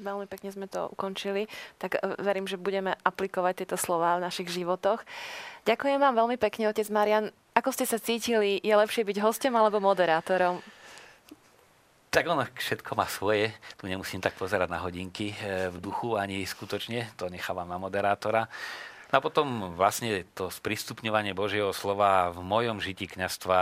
Veľmi 0.00 0.30
pekne 0.30 0.54
sme 0.54 0.70
to 0.70 0.86
ukončili, 0.94 1.50
tak 1.76 1.98
e, 1.98 2.16
verím, 2.22 2.46
že 2.46 2.56
budeme 2.56 2.94
aplikovať 3.02 3.66
tieto 3.66 3.76
slova 3.76 4.16
v 4.16 4.24
našich 4.24 4.48
životoch. 4.48 5.02
Ďakujem 5.66 5.98
vám 5.98 6.14
veľmi 6.14 6.38
pekne, 6.38 6.70
otec 6.70 6.88
Marian. 6.88 7.34
Ako 7.54 7.70
ste 7.70 7.86
sa 7.86 8.02
cítili? 8.02 8.58
Je 8.58 8.74
lepšie 8.74 9.06
byť 9.06 9.22
hostom 9.22 9.54
alebo 9.54 9.78
moderátorom? 9.78 10.58
Tak 12.10 12.26
ono 12.26 12.42
všetko 12.50 12.98
má 12.98 13.06
svoje. 13.06 13.54
Tu 13.78 13.86
nemusím 13.86 14.18
tak 14.18 14.34
pozerať 14.34 14.70
na 14.70 14.82
hodinky 14.82 15.34
e, 15.38 15.70
v 15.70 15.78
duchu, 15.78 16.18
ani 16.18 16.42
skutočne. 16.42 17.14
To 17.14 17.30
nechávam 17.30 17.70
na 17.70 17.78
moderátora. 17.78 18.50
No 19.14 19.18
a 19.18 19.22
potom 19.22 19.74
vlastne 19.78 20.26
to 20.34 20.50
sprístupňovanie 20.50 21.30
Božieho 21.30 21.70
slova 21.70 22.34
v 22.34 22.42
mojom 22.42 22.82
žití 22.82 23.06
kňastva 23.06 23.58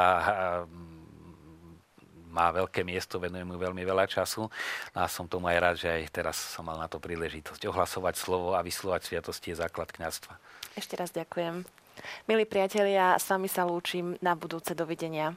má 2.33 2.49
veľké 2.49 2.81
miesto, 2.81 3.21
venujem 3.21 3.45
mu 3.45 3.61
veľmi 3.61 3.85
veľa 3.85 4.09
času 4.09 4.49
no 4.97 4.99
a 4.99 5.05
som 5.05 5.29
tomu 5.29 5.53
aj 5.53 5.59
rád, 5.61 5.77
že 5.77 5.89
aj 5.93 6.03
teraz 6.09 6.37
som 6.41 6.65
mal 6.65 6.81
na 6.81 6.89
to 6.89 6.97
príležitosť 6.97 7.69
ohlasovať 7.69 8.17
slovo 8.17 8.57
a 8.57 8.65
vyslovať 8.65 9.05
sviatosti 9.05 9.53
je 9.53 9.61
základ 9.61 9.93
kňastva. 9.93 10.33
Ešte 10.73 10.97
raz 10.97 11.13
ďakujem. 11.13 11.69
Milí 12.27 12.47
priatelia, 12.47 13.19
s 13.19 13.27
vami 13.31 13.47
sa 13.47 13.67
lúčim 13.67 14.19
na 14.23 14.35
budúce 14.35 14.75
dovidenia. 14.75 15.35